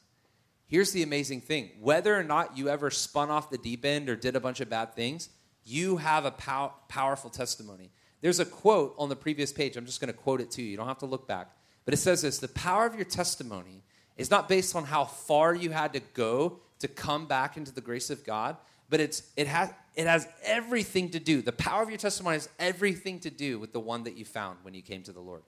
[0.66, 4.16] Here's the amazing thing whether or not you ever spun off the deep end or
[4.16, 5.28] did a bunch of bad things,
[5.64, 7.90] you have a pow- powerful testimony.
[8.20, 9.76] There's a quote on the previous page.
[9.76, 10.70] I'm just going to quote it to you.
[10.70, 11.50] You don't have to look back.
[11.84, 13.82] But it says this The power of your testimony
[14.16, 17.80] is not based on how far you had to go to come back into the
[17.80, 18.56] grace of God,
[18.88, 21.42] but it's, it, has, it has everything to do.
[21.42, 24.58] The power of your testimony has everything to do with the one that you found
[24.62, 25.42] when you came to the Lord.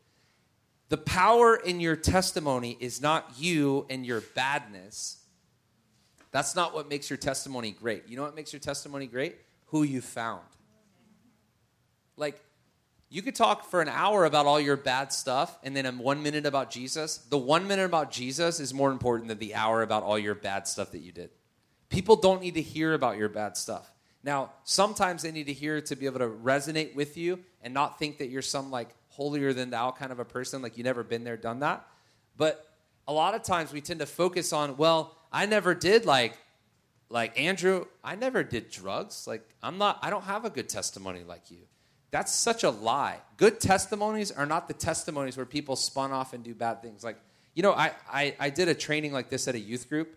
[0.88, 5.22] The power in your testimony is not you and your badness.
[6.30, 8.04] That's not what makes your testimony great.
[8.08, 9.36] You know what makes your testimony great?
[9.66, 10.44] Who you found.
[12.16, 12.40] Like,
[13.10, 16.22] you could talk for an hour about all your bad stuff and then in one
[16.22, 17.18] minute about Jesus.
[17.18, 20.68] The one minute about Jesus is more important than the hour about all your bad
[20.68, 21.30] stuff that you did.
[21.88, 23.90] People don't need to hear about your bad stuff.
[24.22, 27.98] Now, sometimes they need to hear to be able to resonate with you and not
[27.98, 31.02] think that you're some like holier than thou kind of a person, like you never
[31.02, 31.84] been there, done that.
[32.36, 32.64] But
[33.08, 36.38] a lot of times we tend to focus on, well, I never did like
[37.10, 39.26] like Andrew, I never did drugs.
[39.26, 41.58] Like I'm not I don't have a good testimony like you.
[42.12, 43.18] That's such a lie.
[43.36, 47.04] Good testimonies are not the testimonies where people spun off and do bad things.
[47.04, 47.18] Like,
[47.54, 50.16] you know, I, I, I did a training like this at a youth group,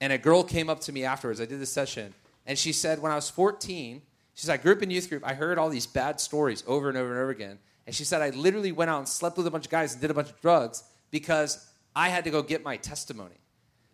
[0.00, 1.40] and a girl came up to me afterwards.
[1.40, 2.12] I did this session,
[2.44, 4.02] and she said, when I was 14,
[4.34, 5.22] she said, I grew up in youth group.
[5.24, 7.58] I heard all these bad stories over and over and over again.
[7.86, 10.00] And she said, I literally went out and slept with a bunch of guys and
[10.00, 13.36] did a bunch of drugs because I had to go get my testimony.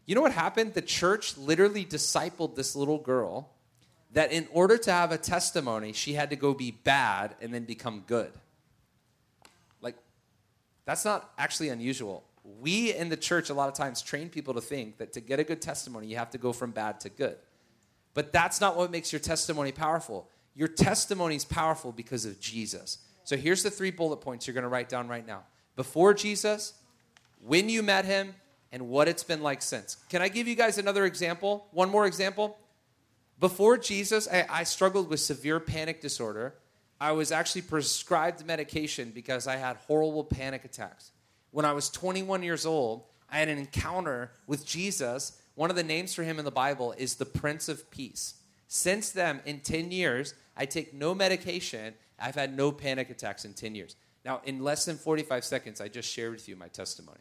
[0.07, 0.75] You know what happened?
[0.75, 3.51] The church literally discipled this little girl
[4.13, 7.65] that in order to have a testimony, she had to go be bad and then
[7.65, 8.33] become good.
[9.81, 9.97] Like,
[10.85, 12.25] that's not actually unusual.
[12.61, 15.39] We in the church, a lot of times, train people to think that to get
[15.39, 17.37] a good testimony, you have to go from bad to good.
[18.15, 20.29] But that's not what makes your testimony powerful.
[20.55, 22.99] Your testimony is powerful because of Jesus.
[23.25, 25.45] So here's the three bullet points you're going to write down right now
[25.77, 26.75] before Jesus,
[27.43, 28.35] when you met him,
[28.73, 29.97] and what it's been like since.
[30.09, 31.67] Can I give you guys another example?
[31.73, 32.57] One more example?
[33.39, 36.55] Before Jesus, I, I struggled with severe panic disorder.
[37.01, 41.11] I was actually prescribed medication because I had horrible panic attacks.
[41.51, 45.41] When I was 21 years old, I had an encounter with Jesus.
[45.55, 48.35] One of the names for him in the Bible is the Prince of Peace.
[48.69, 51.95] Since then, in 10 years, I take no medication.
[52.21, 53.97] I've had no panic attacks in 10 years.
[54.25, 57.21] Now, in less than 45 seconds, I just shared with you my testimony.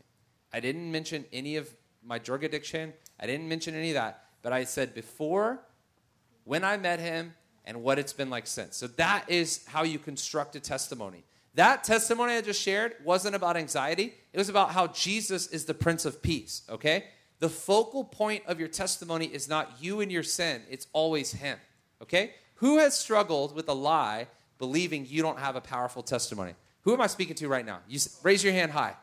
[0.51, 2.93] I didn't mention any of my drug addiction.
[3.19, 5.59] I didn't mention any of that but I said before,
[6.43, 7.33] when I met him,
[7.65, 8.77] and what it's been like since.
[8.77, 11.23] So that is how you construct a testimony.
[11.53, 15.73] That testimony I just shared wasn't about anxiety, it was about how Jesus is the
[15.73, 17.05] Prince of Peace, okay?
[17.39, 21.59] The focal point of your testimony is not you and your sin, it's always Him,
[22.01, 22.33] okay?
[22.55, 24.27] Who has struggled with a lie
[24.59, 26.53] believing you don't have a powerful testimony?
[26.81, 27.79] Who am I speaking to right now?
[27.87, 28.95] You raise your hand high.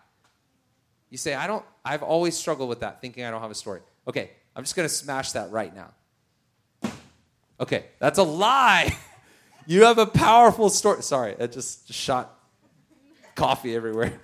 [1.11, 3.81] You say, I don't, I've always struggled with that, thinking I don't have a story.
[4.07, 5.91] Okay, I'm just gonna smash that right now.
[7.59, 8.97] Okay, that's a lie.
[9.67, 11.03] you have a powerful story.
[11.03, 12.39] Sorry, just, just shot
[13.35, 14.21] coffee everywhere.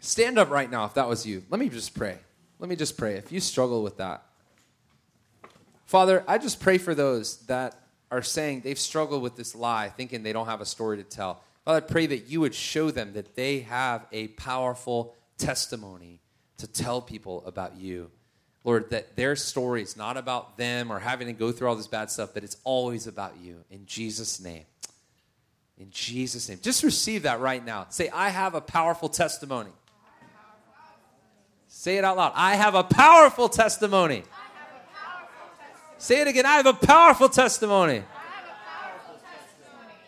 [0.00, 1.44] Stand up right now if that was you.
[1.50, 2.18] Let me just pray.
[2.58, 3.14] Let me just pray.
[3.14, 4.24] If you struggle with that,
[5.84, 10.22] Father, I just pray for those that are saying they've struggled with this lie, thinking
[10.22, 11.40] they don't have a story to tell.
[11.64, 16.20] Father, I pray that you would show them that they have a powerful testimony
[16.58, 18.10] to tell people about you.
[18.64, 21.86] Lord, that their story is not about them or having to go through all this
[21.86, 23.64] bad stuff, but it's always about you.
[23.70, 24.64] In Jesus' name.
[25.78, 26.58] In Jesus' name.
[26.60, 27.86] Just receive that right now.
[27.88, 29.70] Say, I have a powerful testimony.
[31.68, 32.32] Say it out loud.
[32.34, 34.24] I have a powerful testimony.
[35.98, 36.46] Say it again.
[36.46, 38.04] I have a powerful testimony.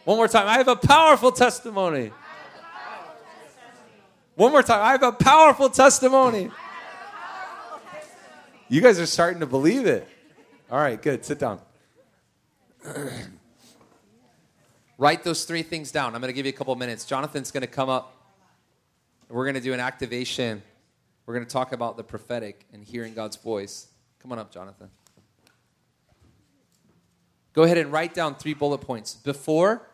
[0.04, 0.46] One more time.
[0.46, 2.12] I have a powerful testimony.
[4.36, 4.82] One more time.
[4.82, 6.50] I have a powerful testimony.
[8.68, 10.06] You guys are starting to believe it.
[10.70, 11.24] All right, good.
[11.24, 11.60] Sit down.
[14.96, 16.14] Write those three things down.
[16.14, 17.04] I'm going to give you a couple minutes.
[17.04, 18.14] Jonathan's going to come up.
[19.28, 20.62] We're going to do an activation.
[21.26, 23.88] We're going to talk about the prophetic and hearing God's voice.
[24.20, 24.88] Come on up, Jonathan.
[27.52, 29.14] Go ahead and write down three bullet points.
[29.14, 29.88] Before,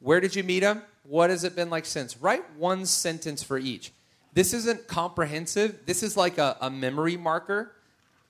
[0.00, 0.82] where did you meet him?
[1.02, 2.16] What has it been like since?
[2.16, 3.92] Write one sentence for each.
[4.34, 5.80] This isn't comprehensive.
[5.86, 7.72] This is like a, a memory marker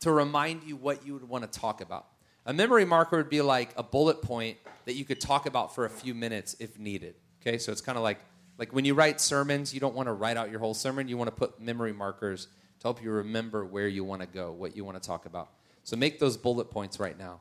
[0.00, 2.06] to remind you what you would want to talk about.
[2.46, 5.84] A memory marker would be like a bullet point that you could talk about for
[5.84, 7.14] a few minutes if needed.
[7.42, 8.18] Okay, so it's kind of like
[8.58, 11.08] like when you write sermons, you don't want to write out your whole sermon.
[11.08, 12.46] You want to put memory markers
[12.80, 15.50] to help you remember where you want to go, what you want to talk about.
[15.84, 17.40] So make those bullet points right now.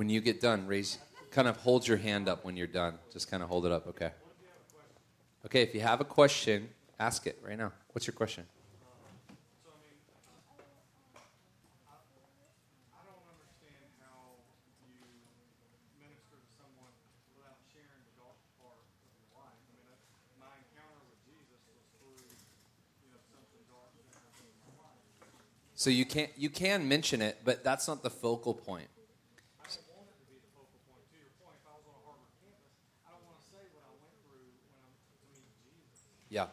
[0.00, 0.96] When you get done, raise,
[1.30, 2.94] kind of hold your hand up when you're done.
[3.12, 4.12] Just kind of hold it up, okay?
[5.44, 7.70] Okay, if you have a question, ask it right now.
[7.92, 8.46] What's your question?
[25.74, 28.88] So you can't you can mention it, but that's not the focal point.
[36.30, 36.46] Yeah.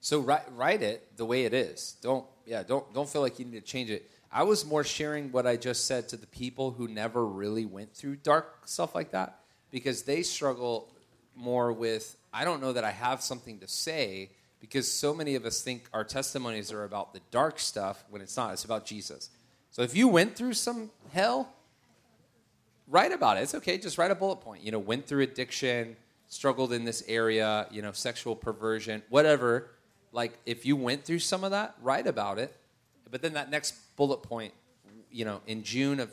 [0.00, 1.96] So write, write it the way it is.
[2.02, 4.10] Don't yeah, don't don't feel like you need to change it.
[4.32, 7.94] I was more sharing what I just said to the people who never really went
[7.94, 9.38] through dark stuff like that
[9.70, 10.88] because they struggle
[11.36, 15.44] more with I don't know that I have something to say because so many of
[15.44, 18.52] us think our testimonies are about the dark stuff when it's not.
[18.52, 19.28] It's about Jesus.
[19.70, 21.52] So if you went through some hell,
[22.88, 23.42] write about it.
[23.42, 23.78] It's okay.
[23.78, 24.62] Just write a bullet point.
[24.62, 25.96] You know, went through addiction,
[26.32, 29.68] struggled in this area, you know, sexual perversion, whatever,
[30.12, 32.56] like if you went through some of that, write about it.
[33.10, 34.54] But then that next bullet point,
[35.10, 36.08] you know, in June of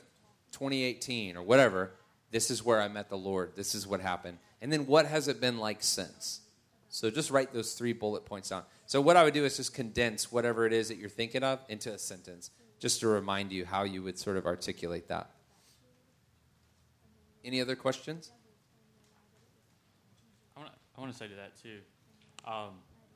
[0.51, 1.91] 2018 or whatever,
[2.31, 3.53] this is where I met the Lord.
[3.55, 4.39] This is what happened.
[4.61, 6.41] And then what has it been like since?
[6.89, 8.63] So just write those three bullet points down.
[8.87, 11.59] So what I would do is just condense whatever it is that you're thinking of
[11.69, 15.29] into a sentence, just to remind you how you would sort of articulate that.
[17.45, 18.33] Any other questions?
[20.99, 21.77] I want to say to that too.
[22.45, 22.71] Um,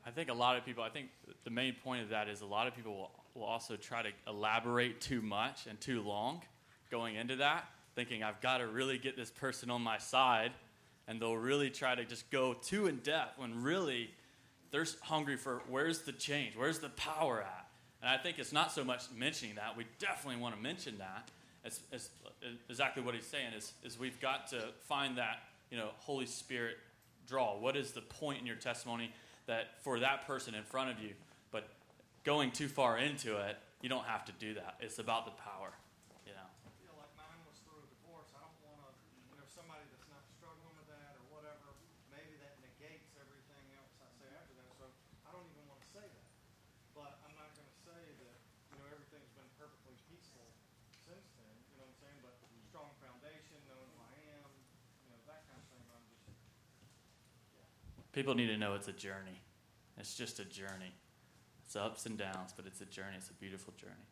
[0.06, 0.86] I think a lot of people.
[0.86, 1.10] I think
[1.44, 4.10] the main point of that is a lot of people will, will also try to
[4.26, 6.42] elaborate too much and too long,
[6.90, 10.52] going into that, thinking I've got to really get this person on my side,
[11.10, 14.12] and they'll really try to just go too in depth when really
[14.72, 17.68] they're hungry for where's the change, where's the power at.
[18.02, 19.76] And I think it's not so much mentioning that.
[19.76, 21.28] We definitely want to mention that.
[21.66, 22.10] It's, it's
[22.70, 26.78] exactly what he's saying is, is we've got to find that you know Holy Spirit
[27.28, 27.58] draw.
[27.58, 29.12] What is the point in your testimony
[29.48, 31.12] that for that person in front of you?
[31.52, 31.68] But
[32.24, 34.76] going too far into it, you don't have to do that.
[34.80, 35.74] It's about the power.
[58.14, 59.42] People need to know it's a journey.
[59.98, 60.94] It's just a journey.
[61.66, 63.18] It's ups and downs, but it's a journey.
[63.18, 64.06] It's a beautiful journey.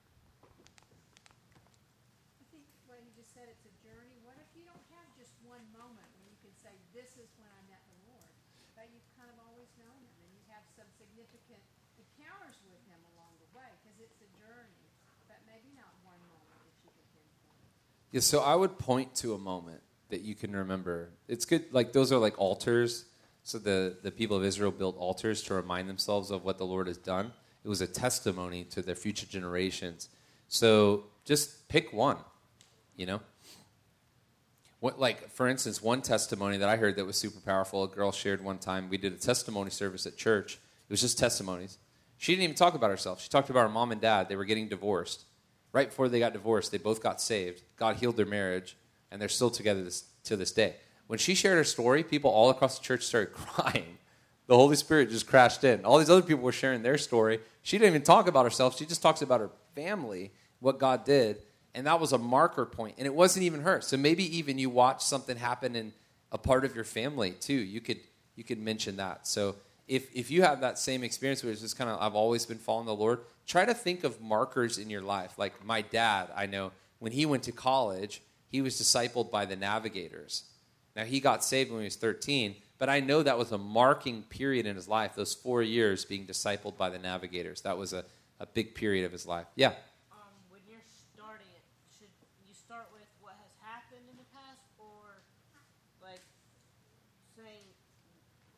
[2.42, 4.18] I think what you just said, it's a journey.
[4.26, 7.54] What if you don't have just one moment when you can say, this is when
[7.54, 8.34] I met the Lord?
[8.74, 11.62] But you've kind of always known him and you have some significant
[12.02, 14.82] encounters with him along the way because it's a journey,
[15.30, 17.70] but maybe not one moment that you can pinpoint.
[18.18, 21.14] Yeah, so I would point to a moment that you can remember.
[21.30, 23.06] It's good, like those are like altars
[23.44, 26.88] so the, the people of Israel built altars to remind themselves of what the Lord
[26.88, 27.32] has done.
[27.64, 30.10] It was a testimony to their future generations.
[30.48, 32.18] So just pick one,
[32.96, 33.22] you know?
[34.80, 38.12] What, like, for instance, one testimony that I heard that was super powerful, a girl
[38.12, 38.90] shared one time.
[38.90, 40.56] We did a testimony service at church.
[40.56, 41.78] It was just testimonies.
[42.18, 43.22] She didn't even talk about herself.
[43.22, 44.28] She talked about her mom and dad.
[44.28, 45.26] They were getting divorced.
[45.72, 47.62] Right before they got divorced, they both got saved.
[47.78, 48.76] God healed their marriage,
[49.12, 50.76] and they're still together this, to this day.
[51.12, 53.98] When she shared her story, people all across the church started crying.
[54.48, 55.84] The Holy Spirit just crashed in.
[55.84, 57.42] All these other people were sharing their story.
[57.64, 58.78] She didn't even talk about herself.
[58.78, 60.32] She just talks about her family,
[60.62, 61.42] what God did.
[61.76, 62.96] And that was a marker point.
[62.98, 63.82] And it wasn't even her.
[63.82, 65.92] So maybe even you watch something happen in
[66.32, 67.56] a part of your family too.
[67.56, 68.00] You could
[68.38, 69.28] you could mention that.
[69.28, 69.58] So
[69.90, 72.58] if if you have that same experience where it's just kind of I've always been
[72.58, 75.38] following the Lord, try to think of markers in your life.
[75.38, 79.58] Like my dad, I know when he went to college, he was discipled by the
[79.58, 80.46] navigators.
[80.96, 84.24] Now, he got saved when he was 13, but I know that was a marking
[84.24, 87.62] period in his life, those four years being discipled by the navigators.
[87.62, 88.04] That was a,
[88.40, 89.48] a big period of his life.
[89.56, 89.72] Yeah.
[90.12, 91.64] Um, when you're starting it,
[91.96, 92.12] should
[92.44, 95.24] you start with what has happened in the past or
[96.04, 96.26] like
[97.38, 97.72] saying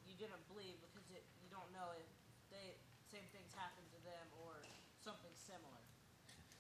[0.10, 2.10] you didn't believe because it, you don't know if
[2.50, 2.74] they,
[3.14, 4.58] same things happened to them or
[5.06, 5.84] something similar?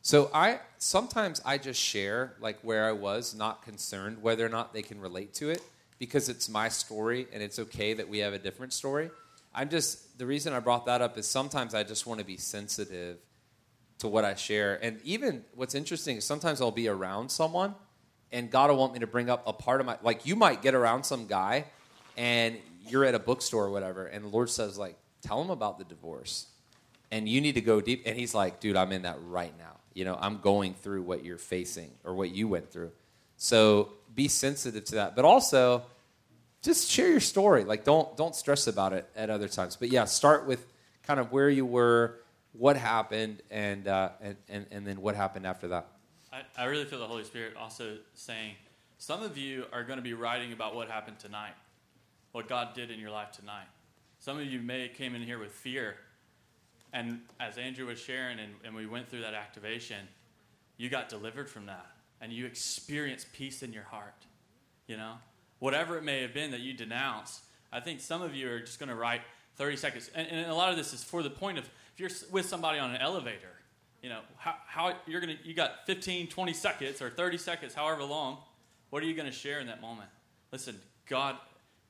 [0.06, 4.74] So I sometimes I just share like where I was, not concerned whether or not
[4.74, 5.62] they can relate to it
[5.97, 9.10] because it's my story and it's okay that we have a different story.
[9.56, 12.36] I'm just the reason I brought that up is sometimes I just want to be
[12.36, 13.18] sensitive
[13.99, 14.78] to what I share.
[14.84, 17.74] And even what's interesting is sometimes I'll be around someone
[18.34, 20.62] and God will want me to bring up a part of my like you might
[20.62, 21.64] get around some guy
[22.18, 22.58] and
[22.89, 25.86] you're at a bookstore or whatever and the Lord says like tell him about the
[25.86, 26.47] divorce.
[27.10, 29.78] And you need to go deep and he's like, dude, I'm in that right now
[29.94, 32.91] you know, I'm going through what you're facing or what you went through.
[33.38, 35.16] So be sensitive to that.
[35.16, 35.84] But also,
[36.62, 37.64] just share your story.
[37.64, 39.76] Like don't don't stress about it at other times.
[39.76, 40.66] But yeah, start with
[41.04, 42.20] kind of where you were,
[42.54, 45.88] what happened, and uh, and, and and then what happened after that.
[46.32, 48.56] I, I really feel the Holy Spirit also saying,
[48.98, 51.54] some of you are going to be writing about what happened tonight,
[52.32, 53.68] what God did in your life tonight.
[54.20, 55.96] Some of you may came in here with fear
[56.94, 60.08] and as Andrew was sharing, and, and we went through that activation,
[60.78, 61.88] you got delivered from that.
[62.22, 64.14] And you experienced peace in your heart.
[64.88, 65.16] You know?
[65.60, 67.41] Whatever it may have been that you denounced,
[67.72, 69.22] I think some of you are just going to write
[69.58, 70.12] 30 seconds.
[70.14, 72.80] And, and, a lot of this is for the point of if you're with somebody
[72.80, 73.52] on an elevator,
[74.02, 77.74] you know, how, how you're going to, you got 15, 20 seconds or 30 seconds,
[77.74, 78.38] however long,
[78.89, 80.10] what are you going to share in that moment?
[80.52, 81.38] Listen, God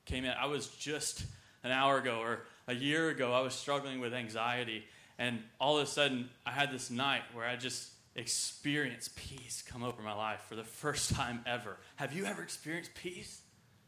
[0.06, 0.30] came in.
[0.30, 1.24] I was just
[1.62, 4.84] an hour ago or a year ago, I was struggling with anxiety
[5.18, 9.82] and all of a sudden, I had this night where I just experienced peace come
[9.82, 11.76] over my life for the first time ever.
[11.96, 13.42] Have you ever experienced peace?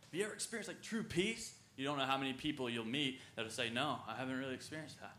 [0.04, 1.54] Have you ever experienced like true peace?
[1.76, 5.00] You don't know how many people you'll meet that'll say, No, I haven't really experienced
[5.00, 5.14] that.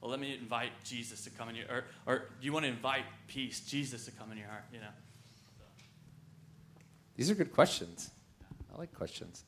[0.00, 2.70] Well, let me invite Jesus to come in your or, or do you want to
[2.70, 4.86] invite peace, Jesus to come in your heart, you know?
[7.16, 8.10] These are good questions.
[8.74, 9.44] I like questions.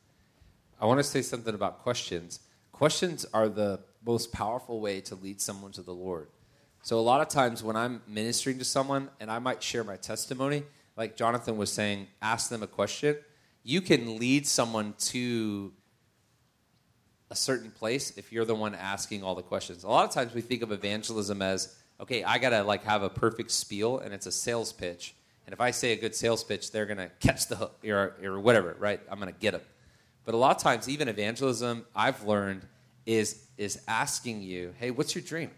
[0.81, 2.41] I want to say something about questions.
[2.73, 6.29] Questions are the most powerful way to lead someone to the Lord.
[6.83, 9.97] So a lot of times when I'm ministering to someone and I might share my
[9.97, 10.63] testimony,
[10.97, 13.17] like Jonathan was saying, ask them a question.
[13.65, 15.73] You can lead someone to
[17.31, 19.83] a certain place if you're the one asking all the questions.
[19.83, 23.03] A lot of times we think of evangelism as, okay, I got to like have
[23.03, 25.17] a perfect spiel and it's a sales pitch.
[25.47, 28.15] And if I say a good sales pitch, they're going to catch the hook or,
[28.23, 29.01] or whatever, right?
[29.11, 29.63] I'm going to get them.
[30.25, 32.63] But a lot of times, even evangelism, I've learned,
[33.07, 35.51] is, is asking you, hey, what's your dream?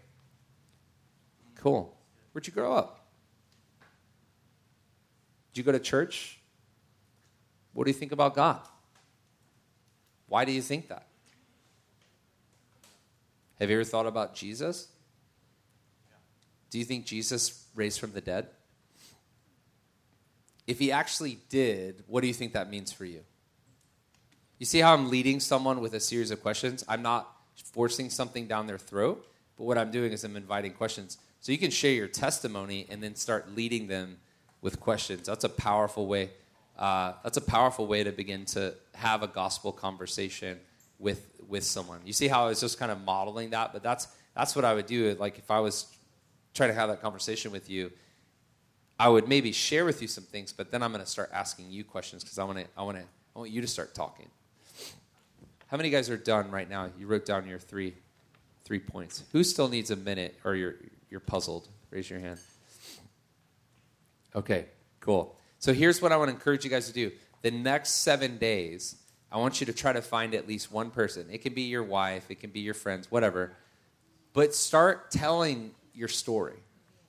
[1.55, 1.93] Cool.
[2.31, 3.07] Where'd you grow up?
[5.51, 6.39] Did you go to church?
[7.73, 8.61] What do you think about God?
[10.27, 11.07] Why do you think that?
[13.59, 14.87] Have you ever thought about Jesus?
[16.69, 18.47] Do you think Jesus raised from the dead?
[20.67, 23.21] If he actually did, what do you think that means for you?
[24.59, 26.85] You see how I'm leading someone with a series of questions?
[26.87, 27.27] I'm not
[27.73, 29.25] forcing something down their throat,
[29.57, 31.17] but what I'm doing is I'm inviting questions.
[31.39, 34.17] So you can share your testimony and then start leading them
[34.61, 35.27] with questions.
[35.27, 36.31] That's a powerful way.
[36.77, 40.59] Uh, that's a powerful way to begin to have a gospel conversation
[40.97, 41.99] with with someone.
[42.05, 44.73] You see how I was just kind of modeling that, but that's that's what I
[44.73, 45.15] would do.
[45.19, 45.87] Like if I was
[46.53, 47.91] trying to have that conversation with you,
[48.99, 51.71] I would maybe share with you some things, but then I'm going to start asking
[51.71, 53.03] you questions because I want to I want to
[53.35, 54.29] I want you to start talking.
[55.69, 56.89] How many guys are done right now?
[56.97, 57.93] You wrote down your three
[58.63, 59.23] three points.
[59.31, 60.75] Who still needs a minute or you're
[61.09, 61.67] you're puzzled?
[61.91, 62.39] Raise your hand.
[64.35, 64.65] Okay,
[64.99, 65.35] cool.
[65.59, 67.11] So here's what I want to encourage you guys to do.
[67.41, 68.95] The next seven days,
[69.31, 71.27] I want you to try to find at least one person.
[71.31, 73.53] It can be your wife, it can be your friends, whatever.
[74.33, 76.57] But start telling your story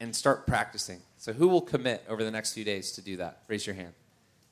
[0.01, 1.01] and start practicing.
[1.19, 3.43] So, who will commit over the next few days to do that?
[3.49, 3.93] Raise your hand.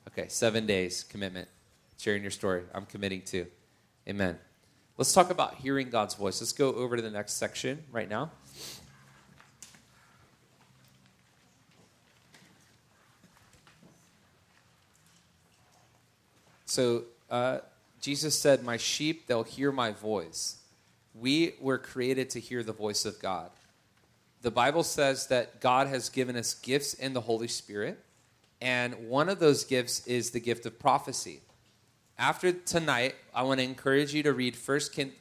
[0.09, 1.49] Okay, seven days commitment,
[1.99, 2.63] sharing your story.
[2.75, 3.47] I'm committing to.
[4.09, 4.39] Amen.
[4.97, 6.41] Let's talk about hearing God's voice.
[6.41, 8.31] Let's go over to the next section right now.
[16.65, 17.59] So uh,
[18.01, 20.57] Jesus said, My sheep, they'll hear my voice.
[21.15, 23.51] We were created to hear the voice of God.
[24.41, 27.99] The Bible says that God has given us gifts in the Holy Spirit,
[28.61, 31.41] and one of those gifts is the gift of prophecy.
[32.19, 34.81] After tonight, I want to encourage you to read 1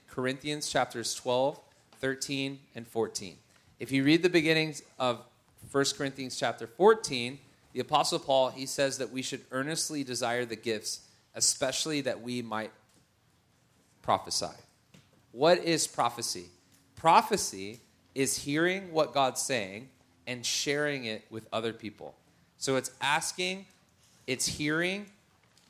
[0.10, 1.60] Corinthians chapters 12,
[2.00, 3.38] 13, and 14.
[3.80, 5.24] If you read the beginnings of
[5.72, 7.38] 1 Corinthians chapter 14,
[7.74, 11.02] the Apostle Paul, he says that we should earnestly desire the gifts
[11.38, 12.72] especially that we might
[14.02, 14.48] prophesy.
[15.32, 16.48] What is prophecy?
[16.96, 17.80] Prophecy
[18.16, 19.90] is hearing what God's saying
[20.26, 22.16] and sharing it with other people.
[22.58, 23.68] So it's asking,
[24.26, 25.06] it's hearing,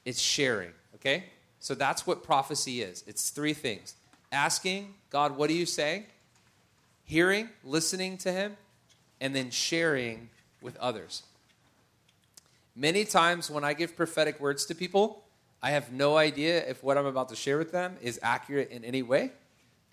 [0.06, 1.26] it's sharing, okay?
[1.60, 3.04] So that's what prophecy is.
[3.08, 3.96] It's three things
[4.32, 6.06] asking, God, what are you saying?
[7.06, 8.58] Hearing, listening to Him,
[9.22, 10.30] and then sharing
[10.62, 11.24] with others.
[12.76, 15.24] Many times when I give prophetic words to people,
[15.64, 18.86] I have no idea if what I'm about to share with them is accurate in
[18.86, 19.32] any way.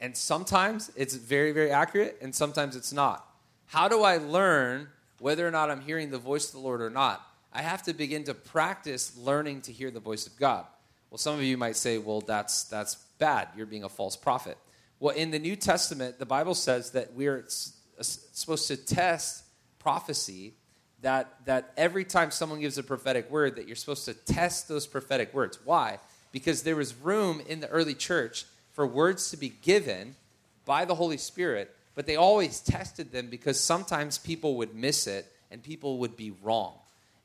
[0.00, 3.26] And sometimes it's very, very accurate, and sometimes it's not.
[3.66, 4.88] How do I learn
[5.20, 7.26] whether or not I'm hearing the voice of the Lord or not?
[7.52, 10.66] I have to begin to practice learning to hear the voice of God.
[11.14, 13.46] Well, some of you might say, well, that's, that's bad.
[13.56, 14.58] You're being a false prophet.
[14.98, 19.44] Well, in the New Testament, the Bible says that we're uh, supposed to test
[19.78, 20.54] prophecy
[21.02, 24.88] that, that every time someone gives a prophetic word that you're supposed to test those
[24.88, 25.60] prophetic words.
[25.64, 26.00] Why?
[26.32, 30.16] Because there was room in the early church for words to be given
[30.64, 35.30] by the holy spirit but they always tested them because sometimes people would miss it
[35.50, 36.74] and people would be wrong.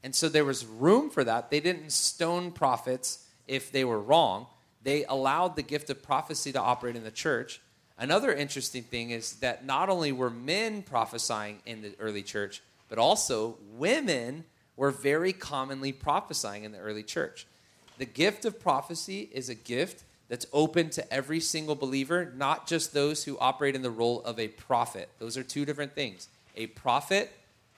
[0.03, 1.49] And so there was room for that.
[1.49, 4.47] They didn't stone prophets if they were wrong
[4.83, 7.59] they allowed the gift of prophecy to operate in the church
[7.97, 12.97] another interesting thing is that not only were men prophesying in the early church but
[12.97, 14.43] also women
[14.75, 17.45] were very commonly prophesying in the early church.
[17.97, 22.93] The gift of prophecy is a gift that's open to every single believer, not just
[22.93, 25.09] those who operate in the role of a prophet.
[25.19, 26.29] Those are two different things.
[26.55, 27.31] A prophet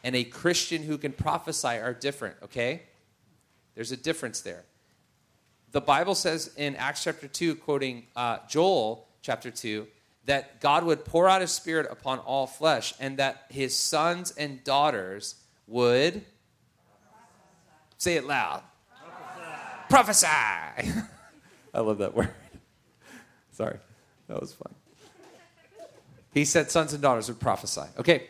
[0.04, 2.84] and a Christian who can prophesy are different, okay?
[3.74, 4.64] There's a difference there.
[5.72, 9.88] The Bible says in Acts chapter 2, quoting uh, Joel chapter 2,
[10.26, 14.64] that God would pour out his spirit upon all flesh and that his sons and
[14.66, 15.36] daughters
[15.68, 16.24] would
[17.98, 18.64] say it loud.
[19.90, 21.02] Prophesy, prophesy.
[21.74, 22.30] i love that word.
[23.52, 23.78] Sorry.
[24.28, 24.74] That was fun.
[26.34, 27.82] He said sons and daughters would prophesy.
[27.98, 28.28] Okay.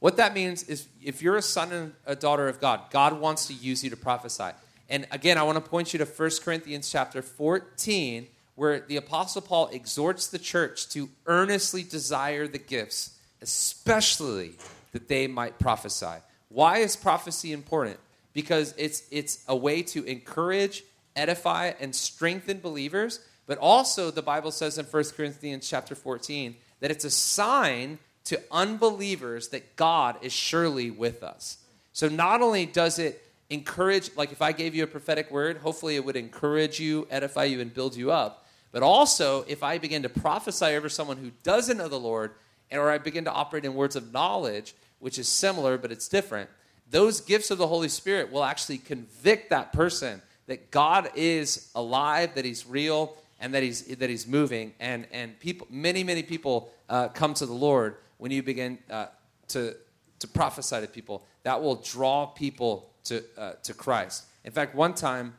[0.00, 3.46] What that means is if you're a son and a daughter of god god wants
[3.48, 4.50] to use you to prophesy
[4.90, 8.26] and again i want to point you to 1 corinthians chapter 14
[8.60, 14.52] where the Apostle Paul exhorts the church to earnestly desire the gifts, especially
[14.92, 16.20] that they might prophesy.
[16.50, 17.98] Why is prophecy important?
[18.34, 20.84] Because it's, it's a way to encourage,
[21.16, 26.90] edify, and strengthen believers, But also, the Bible says in 1 Corinthians chapter 14 that
[26.90, 31.56] it's a sign to unbelievers that God is surely with us.
[31.94, 35.96] So not only does it encourage, like if I gave you a prophetic word, hopefully
[35.96, 38.46] it would encourage you, edify you, and build you up.
[38.72, 42.32] But also, if I begin to prophesy over someone who doesn't know the Lord,
[42.70, 46.48] or I begin to operate in words of knowledge, which is similar but it's different,
[46.88, 52.34] those gifts of the Holy Spirit will actually convict that person that God is alive,
[52.34, 54.74] that He's real, and that He's that He's moving.
[54.80, 59.06] And and people, many many people uh, come to the Lord when you begin uh,
[59.48, 59.76] to
[60.18, 61.24] to prophesy to people.
[61.44, 64.24] That will draw people to uh, to Christ.
[64.44, 65.34] In fact, one time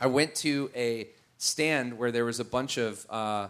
[0.00, 3.48] I went to a stand where there was a bunch of uh,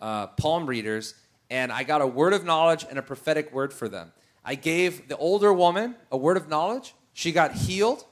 [0.00, 1.14] uh, palm readers,
[1.48, 4.12] and I got a word of knowledge and a prophetic word for them.
[4.44, 6.94] I gave the older woman a word of knowledge.
[7.12, 8.04] She got healed.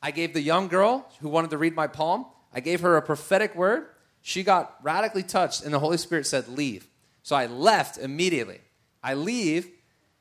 [0.00, 3.02] I gave the young girl who wanted to read my palm, I gave her a
[3.02, 3.86] prophetic word.
[4.20, 6.86] She got radically touched, and the Holy Spirit said, Leave.
[7.22, 8.60] So I left immediately.
[9.02, 9.68] I leave,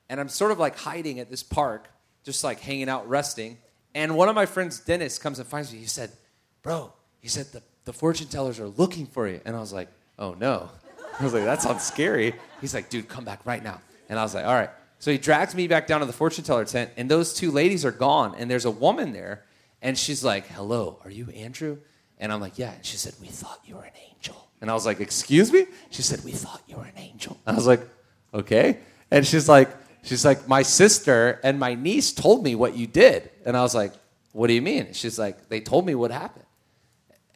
[0.09, 1.89] and I'm sort of like hiding at this park,
[2.23, 3.57] just like hanging out, resting.
[3.93, 5.79] And one of my friends, Dennis, comes and finds me.
[5.79, 6.11] He said,
[6.63, 9.41] Bro, he said, the, the fortune tellers are looking for you.
[9.45, 10.69] And I was like, Oh no.
[11.19, 12.33] I was like, That sounds scary.
[12.61, 13.81] He's like, Dude, come back right now.
[14.09, 14.69] And I was like, All right.
[14.99, 17.85] So he drags me back down to the fortune teller tent, and those two ladies
[17.85, 19.43] are gone, and there's a woman there,
[19.81, 21.77] and she's like, Hello, are you Andrew?
[22.19, 22.71] And I'm like, Yeah.
[22.71, 24.47] And she said, We thought you were an angel.
[24.61, 25.65] And I was like, Excuse me?
[25.89, 27.37] She said, We thought you were an angel.
[27.45, 27.81] I was like,
[28.33, 28.77] Okay.
[29.09, 29.69] And she's like,
[30.03, 33.29] She's like, My sister and my niece told me what you did.
[33.45, 33.93] And I was like,
[34.31, 34.93] What do you mean?
[34.93, 36.45] She's like, They told me what happened.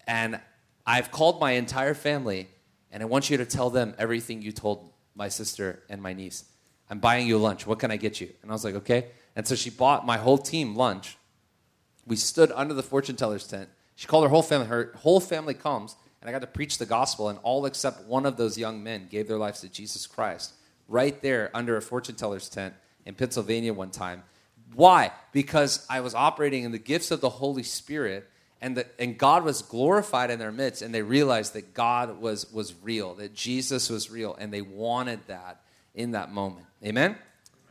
[0.08, 0.40] And
[0.86, 2.48] I've called my entire family,
[2.92, 6.46] and I want you to tell them everything you told my sister and my niece.
[6.90, 7.66] I'm buying you lunch.
[7.66, 8.30] What can I get you?
[8.42, 9.08] And I was like, Okay.
[9.36, 11.18] And so she bought my whole team lunch.
[12.08, 13.70] We stood under the fortune teller's tent.
[13.96, 14.68] She called her whole family.
[14.68, 18.26] Her whole family comes, and I got to preach the gospel, and all except one
[18.26, 20.54] of those young men gave their lives to Jesus Christ
[20.88, 22.74] right there under a fortune teller's tent
[23.06, 24.24] in Pennsylvania one time.
[24.74, 25.12] Why?
[25.32, 28.30] Because I was operating in the gifts of the Holy Spirit,
[28.62, 32.52] and, the, and God was glorified in their midst, and they realized that God was,
[32.52, 35.62] was real, that Jesus was real, and they wanted that
[35.94, 36.66] in that moment.
[36.84, 37.16] Amen?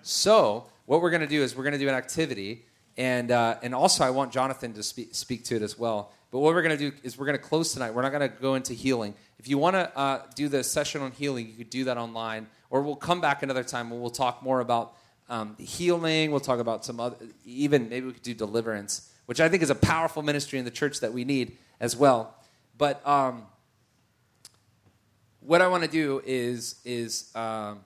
[0.03, 2.65] So, what we're going to do is we're going to do an activity,
[2.97, 6.13] and, uh, and also I want Jonathan to speak, speak to it as well.
[6.31, 7.95] But what we're going to do is we're going to close tonight.
[7.95, 9.15] We're not going to go into healing.
[9.39, 12.49] If you want to uh, do the session on healing, you could do that online,
[12.71, 14.97] or we'll come back another time and we'll talk more about
[15.29, 16.31] um, healing.
[16.31, 19.71] We'll talk about some other, even maybe we could do deliverance, which I think is
[19.71, 22.35] a powerful ministry in the church that we need as well.
[22.77, 23.47] But um,
[25.41, 27.81] what I want to do is is um,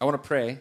[0.00, 0.58] I want to pray.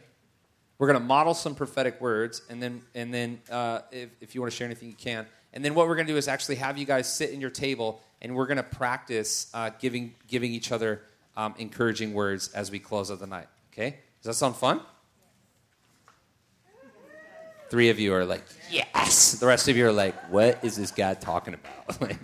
[0.79, 4.41] We're going to model some prophetic words, and then and then uh, if, if you
[4.41, 5.25] want to share anything, you can.
[5.53, 7.49] And then what we're going to do is actually have you guys sit in your
[7.49, 11.01] table, and we're going to practice uh, giving giving each other
[11.37, 13.47] um, encouraging words as we close out the night.
[13.71, 13.91] Okay?
[14.21, 14.81] Does that sound fun?
[17.69, 19.33] Three of you are like, yes.
[19.33, 22.01] The rest of you are like, what is this guy talking about?
[22.01, 22.17] like,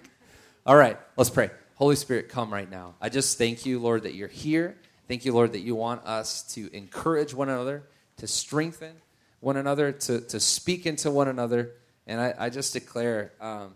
[0.65, 1.51] all right, let's pray.
[1.75, 2.95] Holy Spirit, come right now.
[2.99, 4.77] I just thank you, Lord, that you're here.
[5.07, 7.83] Thank you, Lord, that you want us to encourage one another,
[8.17, 8.95] to strengthen
[9.41, 11.71] one another, to, to speak into one another.
[12.07, 13.75] And I, I just declare, um,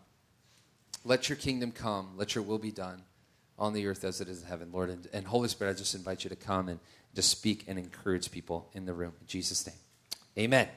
[1.04, 3.04] let your kingdom come, let your will be done
[3.58, 4.90] on the earth as it is in heaven, Lord.
[4.90, 6.80] And, and Holy Spirit, I just invite you to come and
[7.16, 9.14] just speak and encourage people in the room.
[9.20, 9.76] In Jesus' name.
[10.38, 10.68] Amen.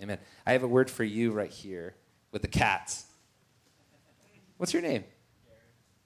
[0.00, 0.18] Amen.
[0.46, 1.94] I have a word for you right here
[2.30, 3.06] with the cats.
[4.56, 5.04] What's your name?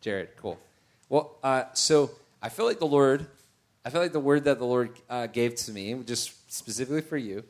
[0.00, 0.28] Jared.
[0.28, 0.36] Jared.
[0.36, 0.58] Cool.
[1.08, 3.26] Well, uh, so I feel like the Lord,
[3.84, 7.16] I feel like the word that the Lord uh, gave to me, just specifically for
[7.16, 7.44] you,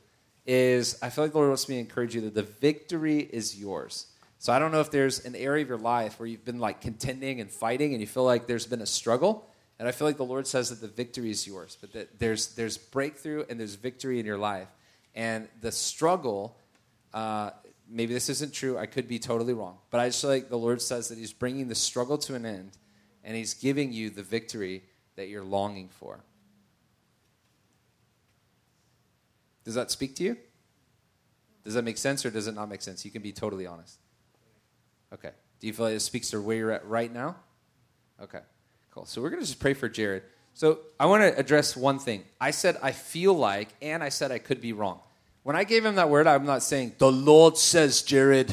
[0.46, 3.58] is I feel like the Lord wants me to encourage you that the victory is
[3.58, 4.06] yours.
[4.38, 6.80] So I don't know if there's an area of your life where you've been like
[6.80, 9.48] contending and fighting and you feel like there's been a struggle.
[9.78, 12.54] And I feel like the Lord says that the victory is yours, but that there's,
[12.54, 14.68] there's breakthrough and there's victory in your life.
[15.14, 16.56] And the struggle,
[17.12, 17.50] uh,
[17.88, 20.58] maybe this isn't true, I could be totally wrong, but I just feel like the
[20.58, 22.72] Lord says that He's bringing the struggle to an end
[23.24, 24.84] and He's giving you the victory
[25.16, 26.20] that you're longing for.
[29.64, 30.36] Does that speak to you?
[31.64, 33.04] Does that make sense or does it not make sense?
[33.04, 33.98] You can be totally honest.
[35.12, 35.30] Okay.
[35.60, 37.36] Do you feel like it speaks to where you're at right now?
[38.22, 38.40] Okay.
[38.90, 39.06] Cool.
[39.06, 40.22] So we're going to just pray for Jared.
[40.54, 42.24] So I want to address one thing.
[42.40, 45.00] I said I feel like, and I said I could be wrong.
[45.42, 48.52] When I gave him that word, I'm not saying, the Lord says, Jared.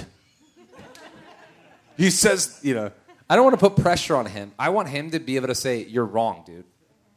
[1.97, 2.91] he says, you know,
[3.29, 4.51] I don't want to put pressure on him.
[4.57, 6.63] I want him to be able to say, you're wrong, dude.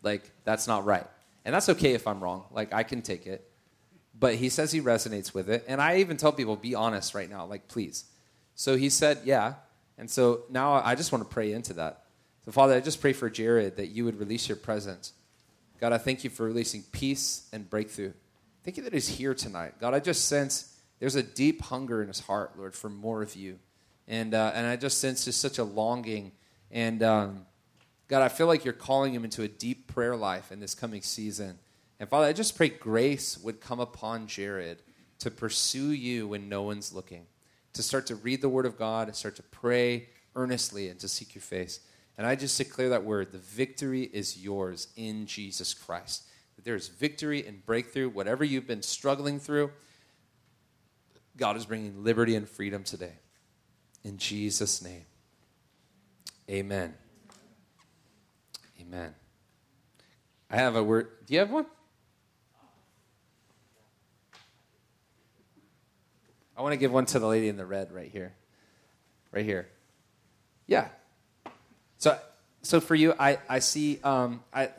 [0.03, 1.07] Like, that's not right.
[1.45, 2.45] And that's okay if I'm wrong.
[2.51, 3.49] Like, I can take it.
[4.19, 5.65] But he says he resonates with it.
[5.69, 7.45] And I even tell people, be honest right now.
[7.45, 8.05] Like, please.
[8.59, 9.55] So he said, yeah.
[9.99, 12.03] And so now I just want to pray into that.
[12.45, 15.13] So, Father, I just pray for Jared that you would release your presence.
[15.81, 18.13] God, I thank you for releasing peace and breakthrough.
[18.65, 19.75] Thank you that he's here tonight.
[19.79, 23.37] God, I just sense there's a deep hunger in his heart, Lord, for more of
[23.37, 23.61] you.
[24.09, 26.33] And, uh, and I just sense just such a longing.
[26.73, 27.47] And um,
[28.09, 31.03] God, I feel like you're calling him into a deep prayer life in this coming
[31.03, 31.61] season.
[32.01, 34.83] And Father, I just pray grace would come upon Jared
[35.21, 37.27] to pursue you when no one's looking,
[37.73, 41.09] to start to read the Word of God, and start to pray earnestly, and to
[41.09, 41.81] seek your face.
[42.17, 46.25] And I just declare that word the victory is yours in Jesus Christ.
[46.57, 49.71] That there is victory and breakthrough, whatever you've been struggling through,
[51.37, 53.13] God is bringing liberty and freedom today.
[54.03, 55.05] In Jesus' name.
[56.51, 56.95] Amen.
[58.81, 59.15] Amen.
[60.51, 61.09] I have a word.
[61.27, 61.67] Do you have one?
[66.59, 68.35] I want to give one to the lady in the red right here.
[69.31, 69.69] Right here.
[70.67, 70.89] Yeah.
[71.99, 72.19] So,
[72.63, 74.71] so for you, I, I see, um, I,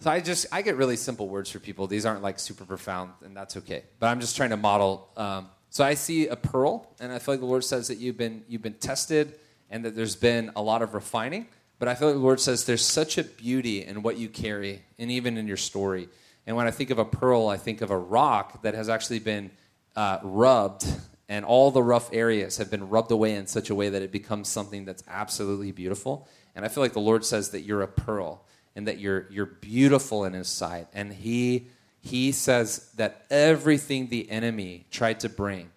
[0.00, 1.86] so I just, I get really simple words for people.
[1.86, 3.84] These aren't like super profound, and that's okay.
[4.00, 5.08] But I'm just trying to model.
[5.16, 8.16] Um, so I see a pearl, and I feel like the Lord says that you've
[8.16, 9.34] been, you've been tested,
[9.70, 11.46] and that there's been a lot of refining.
[11.78, 14.82] But I feel like the Lord says there's such a beauty in what you carry,
[14.98, 16.08] and even in your story.
[16.44, 19.20] And when I think of a pearl, I think of a rock that has actually
[19.20, 19.52] been
[19.96, 20.86] uh, rubbed,
[21.28, 24.12] and all the rough areas have been rubbed away in such a way that it
[24.12, 26.28] becomes something that's absolutely beautiful.
[26.54, 29.46] And I feel like the Lord says that you're a pearl and that you're you're
[29.46, 30.88] beautiful in His sight.
[30.92, 31.66] And He
[32.00, 35.70] He says that everything the enemy tried to bring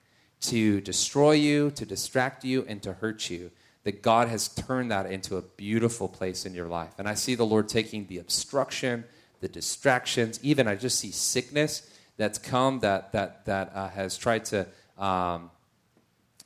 [0.44, 3.50] to destroy you, to distract you, and to hurt you,
[3.84, 6.94] that God has turned that into a beautiful place in your life.
[6.98, 9.06] And I see the Lord taking the obstruction,
[9.40, 14.46] the distractions, even I just see sickness that's come that that that uh, has tried
[14.46, 15.50] to um,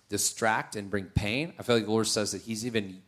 [0.09, 1.53] distract and bring pain.
[1.59, 3.01] I feel like the Lord says that He's even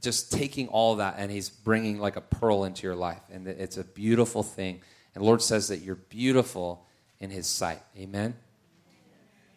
[0.00, 3.76] just taking all that and He's bringing like a pearl into your life, and it's
[3.76, 4.80] a beautiful thing.
[5.14, 6.86] And the Lord says that you're beautiful
[7.20, 7.82] in His sight.
[7.96, 8.34] Amen.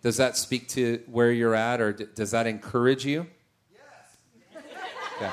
[0.01, 3.25] Does that speak to where you're at, or d- does that encourage you?
[3.71, 4.61] Yes.
[5.15, 5.31] Okay.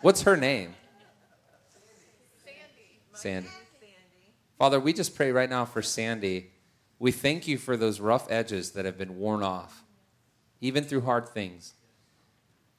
[0.00, 0.74] What's her name?
[2.44, 3.00] Sandy.
[3.14, 3.48] Sandy.
[4.58, 6.50] Father, we just pray right now for Sandy.
[6.98, 9.84] We thank you for those rough edges that have been worn off,
[10.60, 11.74] even through hard things.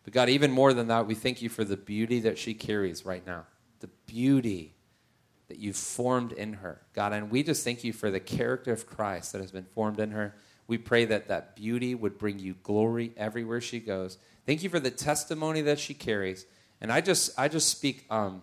[0.03, 3.05] But God, even more than that, we thank you for the beauty that she carries
[3.05, 3.45] right now,
[3.80, 4.76] the beauty
[5.47, 6.82] that you've formed in her.
[6.93, 9.99] God, and we just thank you for the character of Christ that has been formed
[9.99, 10.36] in her.
[10.67, 14.17] We pray that that beauty would bring you glory everywhere she goes.
[14.45, 16.45] Thank you for the testimony that she carries.
[16.82, 18.41] And I just, I just speak um,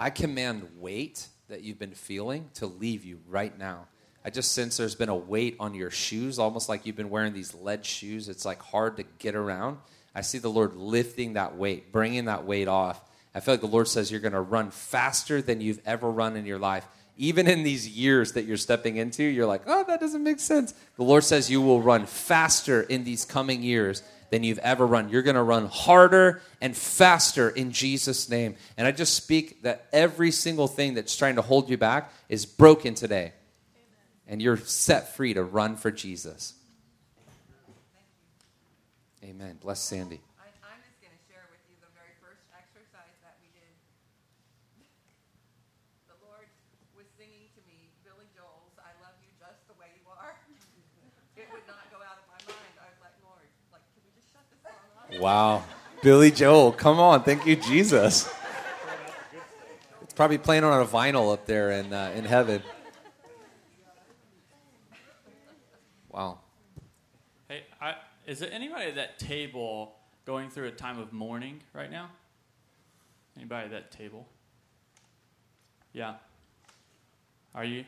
[0.00, 3.86] I command weight that you've been feeling to leave you right now.
[4.24, 7.34] I just sense there's been a weight on your shoes, almost like you've been wearing
[7.34, 8.30] these lead shoes.
[8.30, 9.76] It's like hard to get around.
[10.14, 12.98] I see the Lord lifting that weight, bringing that weight off.
[13.34, 16.34] I feel like the Lord says you're going to run faster than you've ever run
[16.34, 16.86] in your life.
[17.18, 20.72] Even in these years that you're stepping into, you're like, oh, that doesn't make sense.
[20.96, 25.08] The Lord says you will run faster in these coming years than you've ever run.
[25.08, 28.56] You're going to run harder and faster in Jesus' name.
[28.76, 32.46] And I just speak that every single thing that's trying to hold you back is
[32.46, 33.32] broken today.
[34.26, 36.54] And you're set free to run for Jesus.
[39.24, 39.58] Amen.
[39.60, 40.20] Bless Sandy.
[55.18, 55.64] Wow.
[56.02, 57.22] Billy Joel, come on.
[57.24, 58.32] Thank you, Jesus.
[60.02, 62.62] It's probably playing on a vinyl up there in, uh, in heaven.
[66.10, 66.38] Wow.
[67.48, 67.94] Hey, I,
[68.26, 69.94] is there anybody at that table
[70.24, 72.10] going through a time of mourning right now?
[73.36, 74.26] Anybody at that table?
[75.92, 76.14] Yeah.
[77.54, 77.84] Are you?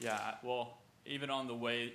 [0.00, 1.94] Yeah, well, even on the way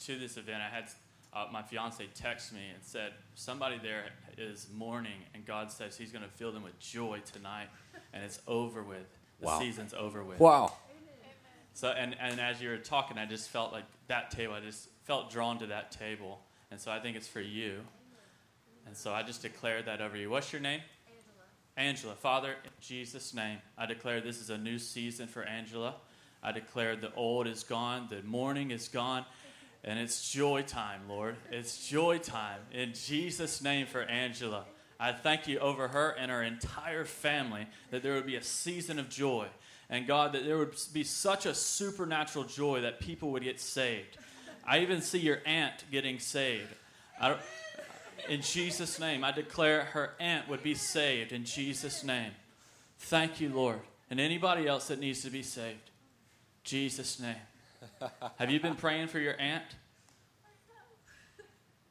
[0.00, 0.90] to this event, I had
[1.32, 4.04] uh, my fiance text me and said somebody there
[4.38, 7.68] is mourning, and God says He's going to fill them with joy tonight,
[8.12, 9.06] and it's over with.
[9.40, 9.58] The wow.
[9.58, 10.38] season's over with.
[10.38, 10.72] Wow.
[11.74, 14.54] So, and, and as you were talking, I just felt like that table.
[14.54, 16.40] I just felt drawn to that table,
[16.70, 17.80] and so I think it's for you.
[18.86, 20.30] And so I just declared that over you.
[20.30, 20.80] What's your name?
[21.08, 21.88] Angela.
[21.88, 22.14] Angela.
[22.14, 25.96] Father, in Jesus' name, I declare this is a new season for Angela.
[26.44, 29.24] I declare the old is gone, the mourning is gone,
[29.82, 31.36] And it's joy time, Lord.
[31.50, 32.60] It's joy time.
[32.72, 34.64] In Jesus' name for Angela.
[34.98, 38.98] I thank you over her and her entire family that there would be a season
[38.98, 39.46] of joy.
[39.90, 44.16] And God, that there would be such a supernatural joy that people would get saved.
[44.66, 46.74] I even see your aunt getting saved.
[48.28, 52.32] in Jesus' name, I declare her aunt would be saved in Jesus' name.
[52.98, 53.80] Thank you, Lord.
[54.08, 55.90] And anybody else that needs to be saved,
[56.64, 57.36] Jesus' name.
[58.38, 59.64] Have you been praying for your aunt?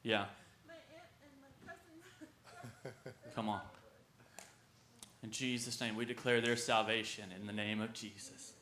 [0.02, 0.26] Yeah.
[3.34, 3.60] Come on.
[5.22, 8.52] In Jesus' name, we declare their salvation in the name of Jesus.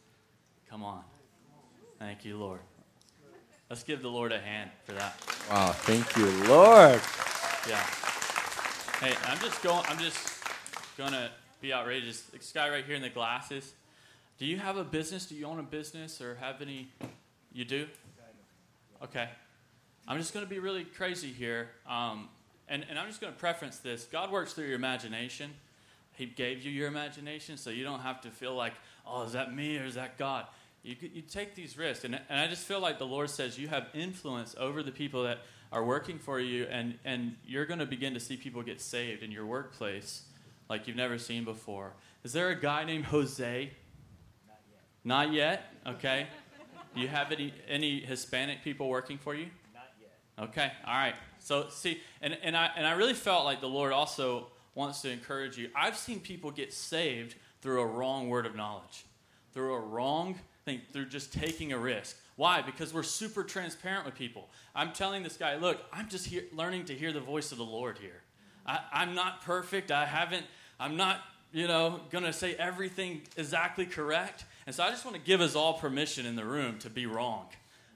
[0.71, 1.03] Come on.
[1.99, 2.61] Thank you, Lord.
[3.69, 5.17] Let's give the Lord a hand for that.
[5.51, 7.01] Wow, thank you, Lord.
[7.69, 7.83] Yeah.
[9.01, 10.43] Hey, I'm just going I'm just
[10.97, 12.23] gonna be outrageous.
[12.23, 13.73] This guy right here in the glasses.
[14.43, 15.27] Do you have a business?
[15.27, 16.89] Do you own a business or have any
[17.53, 17.87] you do?
[19.01, 19.29] Okay.
[20.09, 21.69] I'm just going to be really crazy here.
[21.89, 22.29] Um,
[22.69, 24.05] and, and I'm just going to preference this.
[24.05, 25.53] God works through your imagination.
[26.15, 28.73] He gave you your imagination, so you don't have to feel like,
[29.07, 30.47] oh, is that me or is that God?
[30.83, 32.05] You, you take these risks.
[32.05, 35.23] And, and I just feel like the Lord says you have influence over the people
[35.23, 35.39] that
[35.71, 39.23] are working for you, and, and you're going to begin to see people get saved
[39.23, 40.25] in your workplace
[40.69, 41.93] like you've never seen before.
[42.25, 43.71] Is there a guy named Jose?
[45.05, 45.73] Not yet.
[45.87, 46.27] Okay.
[46.95, 49.47] Do you have any, any Hispanic people working for you?
[49.75, 50.49] Not yet.
[50.49, 50.73] Okay.
[50.87, 51.15] All right.
[51.39, 55.11] So, see, and, and, I, and I really felt like the Lord also wants to
[55.11, 55.71] encourage you.
[55.75, 59.05] I've seen people get saved through a wrong word of knowledge,
[59.53, 62.17] through a wrong thing, through just taking a risk.
[62.37, 62.63] Why?
[62.63, 64.49] Because we're super transparent with people.
[64.75, 67.65] I'm telling this guy, look, I'm just here, learning to hear the voice of the
[67.65, 68.23] Lord here.
[68.67, 69.91] I, I'm not perfect.
[69.91, 70.47] I haven't,
[70.81, 71.21] I'm not,
[71.53, 74.45] you know, going to say everything exactly correct.
[74.67, 77.07] And so I just want to give us all permission in the room to be
[77.07, 77.47] wrong.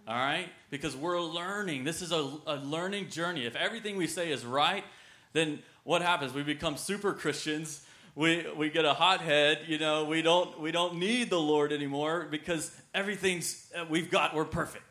[0.09, 0.49] All right?
[0.71, 1.85] Because we're learning.
[1.85, 3.47] This is a, a learning journey.
[3.47, 4.85] If everything we say is right,
[5.33, 6.33] then what happens?
[6.33, 7.85] We become super Christians.
[8.15, 12.27] We, we get a hothead, you know, we don't, we don't need the Lord anymore
[12.31, 14.85] because everything's, uh, we've got, we're perfect.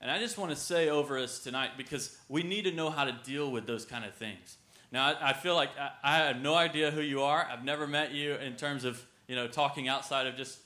[0.00, 3.04] And I just want to say over us tonight because we need to know how
[3.04, 4.56] to deal with those kind of things.
[4.90, 7.46] Now, I, I feel like I, I, have no idea who you are.
[7.48, 10.58] I've never met you in terms of, you know, talking outside of just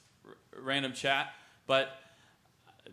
[0.59, 1.33] random chat.
[1.67, 1.91] But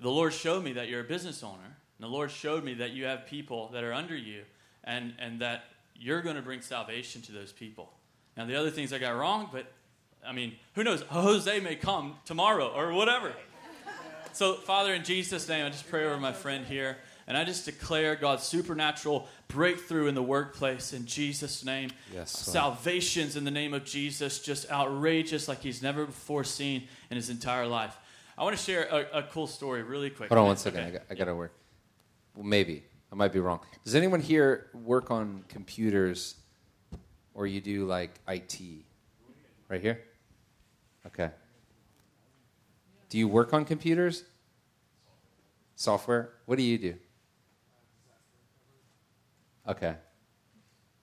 [0.01, 1.77] the Lord showed me that you're a business owner.
[1.97, 4.43] And the Lord showed me that you have people that are under you
[4.83, 7.91] and, and that you're going to bring salvation to those people.
[8.35, 9.71] Now, the other things I got wrong, but
[10.25, 11.01] I mean, who knows?
[11.01, 13.33] Jose may come tomorrow or whatever.
[14.33, 16.97] So, Father, in Jesus' name, I just pray over my friend here.
[17.27, 21.89] And I just declare God's supernatural breakthrough in the workplace in Jesus' name.
[22.13, 22.31] Yes.
[22.31, 27.29] Salvations in the name of Jesus, just outrageous like he's never before seen in his
[27.29, 27.97] entire life.
[28.37, 30.29] I want to share a, a cool story really quick.
[30.29, 30.79] Hold on one second.
[30.79, 30.87] Okay.
[30.87, 31.53] I, got, I got to work.
[32.33, 32.83] Well, maybe.
[33.11, 33.59] I might be wrong.
[33.83, 36.35] Does anyone here work on computers
[37.33, 38.61] or you do like IT?
[39.69, 40.01] Right here?
[41.07, 41.29] Okay.
[43.09, 44.23] Do you work on computers?
[45.75, 46.33] Software?
[46.45, 46.95] What do you do?
[49.67, 49.95] Okay.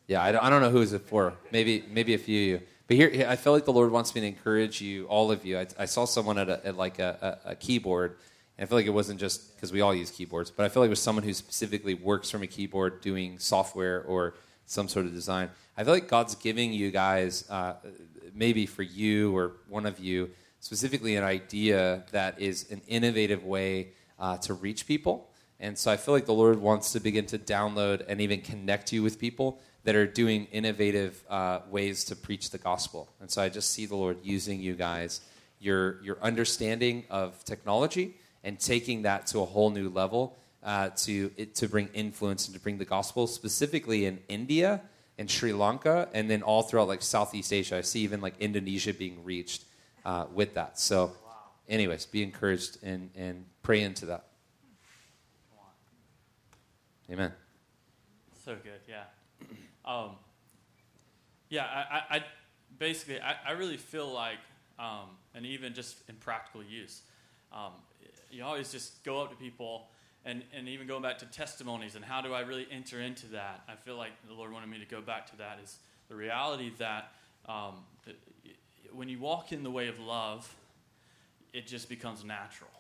[0.07, 1.35] Yeah, I don't, know who is it for.
[1.51, 2.67] Maybe maybe a few of you.
[2.87, 5.59] But here, I feel like the Lord wants me to encourage you, all of you.
[5.59, 8.19] I, I saw someone at, a, at like a, a, a keyboard,
[8.59, 10.83] and I feel like it wasn't just because we all use keyboards, but I feel
[10.83, 14.35] like it was someone who specifically works from a keyboard doing software or
[14.67, 15.49] some sort of design.
[15.77, 17.75] I feel like God's giving you guys, uh,
[18.35, 23.89] maybe for you or one of you, specifically an idea that is an innovative way
[24.19, 25.31] uh, to reach people.
[25.61, 28.93] And so I feel like the Lord wants to begin to download and even connect
[28.93, 33.09] you with people that are doing innovative uh, ways to preach the gospel.
[33.21, 35.21] And so I just see the Lord using you guys,
[35.61, 41.31] your, your understanding of technology, and taking that to a whole new level uh, to,
[41.37, 44.81] it, to bring influence and to bring the gospel, specifically in India
[45.19, 47.77] and Sri Lanka, and then all throughout like Southeast Asia.
[47.77, 49.65] I see even like Indonesia being reached
[50.05, 50.79] uh, with that.
[50.79, 51.13] So,
[51.69, 54.25] anyways, be encouraged and, and pray into that.
[57.11, 57.33] Amen.
[58.45, 59.05] So good, yeah.
[59.85, 60.13] Um,
[61.51, 62.25] yeah, I, I,
[62.79, 64.39] basically, I, I, really feel like,
[64.79, 67.03] um, and even just in practical use,
[67.53, 67.73] um,
[68.31, 69.89] you always just go up to people,
[70.25, 73.63] and, and even going back to testimonies and how do I really enter into that?
[73.69, 75.77] I feel like the Lord wanted me to go back to that is
[76.09, 77.13] the reality that
[77.47, 77.85] um,
[78.93, 80.55] when you walk in the way of love,
[81.53, 82.71] it just becomes natural.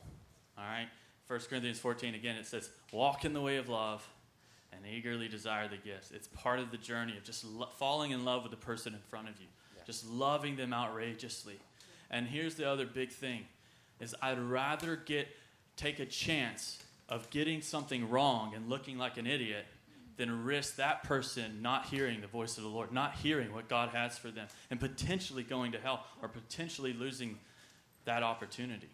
[0.56, 0.88] All right?
[1.26, 4.06] 1 Corinthians 14, again, it says, Walk in the way of love
[4.76, 6.10] and eagerly desire the gifts.
[6.10, 9.00] It's part of the journey of just lo- falling in love with the person in
[9.08, 9.46] front of you,
[9.76, 9.82] yeah.
[9.86, 11.58] just loving them outrageously.
[12.10, 13.46] And here's the other big thing
[14.00, 15.28] is I'd rather get
[15.76, 19.66] take a chance of getting something wrong and looking like an idiot
[20.16, 23.90] than risk that person not hearing the voice of the Lord, not hearing what God
[23.90, 27.38] has for them, and potentially going to hell or potentially losing
[28.04, 28.88] that opportunity.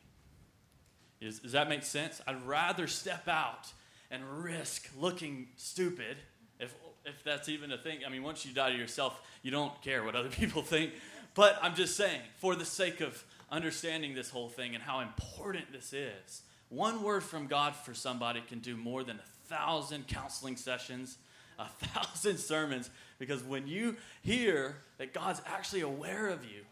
[1.20, 2.20] Is, does that make sense?
[2.26, 3.70] I'd rather step out
[4.10, 6.16] and risk looking stupid,
[6.58, 8.00] if, if that's even a thing.
[8.06, 10.92] I mean, once you die to yourself, you don't care what other people think.
[11.34, 15.72] But I'm just saying, for the sake of understanding this whole thing and how important
[15.72, 20.56] this is, one word from God for somebody can do more than a thousand counseling
[20.56, 21.18] sessions,
[21.58, 26.62] a thousand sermons, because when you hear that God's actually aware of you,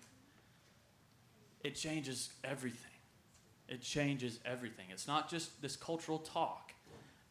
[1.63, 2.85] it changes everything.
[3.69, 4.87] It changes everything.
[4.91, 6.73] It's not just this cultural talk.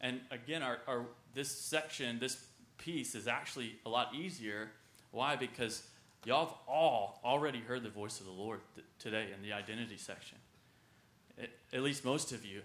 [0.00, 2.44] And again, our, our this section, this
[2.78, 4.70] piece is actually a lot easier.
[5.10, 5.36] Why?
[5.36, 5.82] Because
[6.24, 9.96] y'all have all already heard the voice of the Lord th- today in the identity
[9.96, 10.38] section.
[11.36, 12.62] It, at least most of you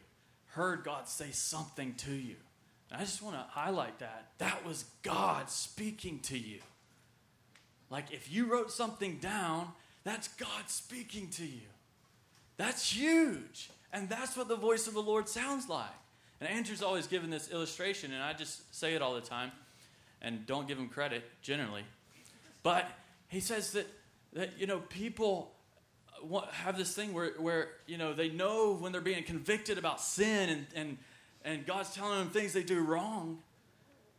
[0.48, 2.36] heard God say something to you.
[2.92, 4.28] And I just want to highlight that.
[4.38, 6.60] That was God speaking to you.
[7.90, 9.70] Like if you wrote something down,
[10.04, 11.68] that's God speaking to you.
[12.58, 13.70] That's huge.
[13.92, 15.90] And that's what the voice of the Lord sounds like.
[16.44, 19.50] And Andrew's always given this illustration, and I just say it all the time
[20.22, 21.84] and don't give him credit generally.
[22.64, 22.86] But
[23.30, 23.88] he says that,
[24.34, 25.54] that you know, people
[26.52, 30.50] have this thing where, where, you know, they know when they're being convicted about sin
[30.50, 30.98] and, and,
[31.46, 33.40] and God's telling them things they do wrong,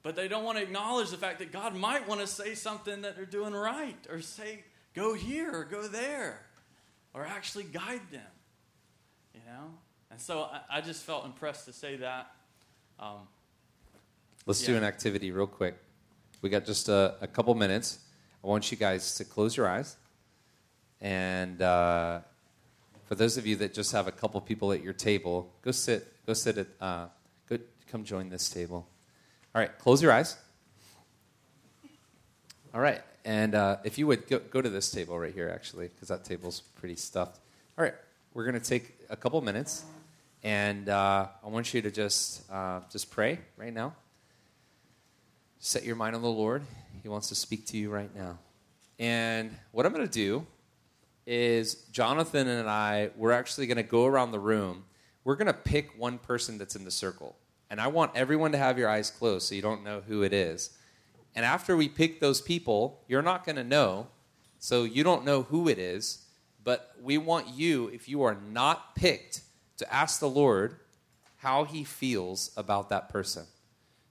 [0.02, 3.02] but they don't want to acknowledge the fact that God might want to say something
[3.02, 4.64] that they're doing right or say,
[4.94, 6.40] go here or go there
[7.12, 8.22] or actually guide them,
[9.34, 9.74] you know?
[10.14, 12.30] And so I, I just felt impressed to say that.
[13.00, 13.26] Um,
[14.46, 14.68] Let's Yeah.
[14.68, 15.74] do an activity real quick.
[16.40, 17.98] We got just a, a couple minutes.
[18.44, 19.96] I want you guys to close your eyes.
[21.00, 22.20] And uh,
[23.06, 26.06] for those of you that just have a couple people at your table, go sit.
[26.26, 26.68] Go sit at.
[26.80, 27.06] Uh,
[27.48, 27.58] go
[27.90, 28.86] come join this table.
[29.52, 30.36] All right, close your eyes.
[32.72, 35.88] All right, and uh, if you would go, go to this table right here, actually,
[35.88, 37.40] because that table's pretty stuffed.
[37.76, 37.94] All right,
[38.32, 39.84] we're going to take a couple minutes,
[40.44, 43.94] and uh, I want you to just uh, just pray right now.
[45.58, 46.62] Set your mind on the Lord.
[47.02, 48.38] He wants to speak to you right now.
[48.98, 50.46] And what I'm going to do
[51.26, 54.84] is Jonathan and I, we're actually going to go around the room.
[55.24, 57.34] We're going to pick one person that's in the circle.
[57.70, 60.34] And I want everyone to have your eyes closed so you don't know who it
[60.34, 60.76] is.
[61.34, 64.08] And after we pick those people, you're not going to know.
[64.58, 66.26] So you don't know who it is.
[66.62, 69.40] But we want you, if you are not picked,
[69.78, 70.76] to ask the Lord
[71.36, 73.46] how he feels about that person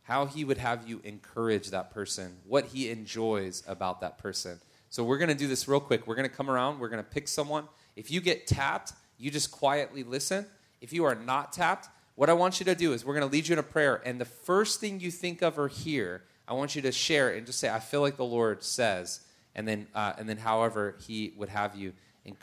[0.03, 4.59] how he would have you encourage that person, what he enjoys about that person.
[4.89, 6.05] So we're going to do this real quick.
[6.05, 7.67] We're going to come around, we're going to pick someone.
[7.95, 10.45] If you get tapped, you just quietly listen.
[10.81, 13.31] If you are not tapped, what I want you to do is we're going to
[13.31, 14.01] lead you in a prayer.
[14.05, 17.45] And the first thing you think of or hear, I want you to share and
[17.45, 19.21] just say, I feel like the Lord says.
[19.55, 21.93] And then, uh, and then however he would have you
[22.27, 22.35] enc-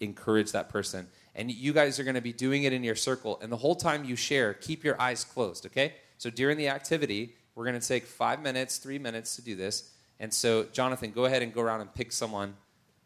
[0.00, 1.06] encourage that person.
[1.36, 3.38] And you guys are going to be doing it in your circle.
[3.40, 5.94] And the whole time you share, keep your eyes closed, okay?
[6.18, 9.92] So during the activity, we're going to take five minutes, three minutes to do this.
[10.18, 12.54] And so, Jonathan, go ahead and go around and pick someone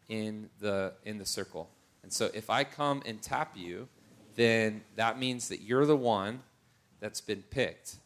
[0.09, 1.68] in the in the circle.
[2.03, 3.89] And so, if I come and tap you,
[4.37, 6.41] then that means that you're the one
[7.01, 7.97] that's been picked.